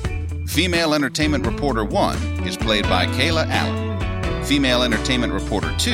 Female 0.50 0.96
Entertainment 0.96 1.46
Reporter 1.46 1.86
1 1.86 2.48
is 2.48 2.58
played 2.58 2.84
by 2.86 3.06
Kayla 3.06 3.46
Allen. 3.50 4.44
Female 4.44 4.82
Entertainment 4.82 5.32
Reporter 5.32 5.72
2 5.78 5.92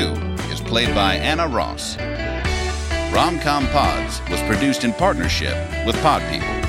is 0.50 0.62
played 0.62 0.96
by 0.96 1.16
Anna 1.16 1.46
Ross. 1.46 1.98
Romcom 3.12 3.70
Pods 3.74 4.22
was 4.32 4.42
produced 4.44 4.86
in 4.86 4.94
partnership 4.94 5.58
with 5.86 6.02
Pod 6.02 6.22
People. 6.32 6.65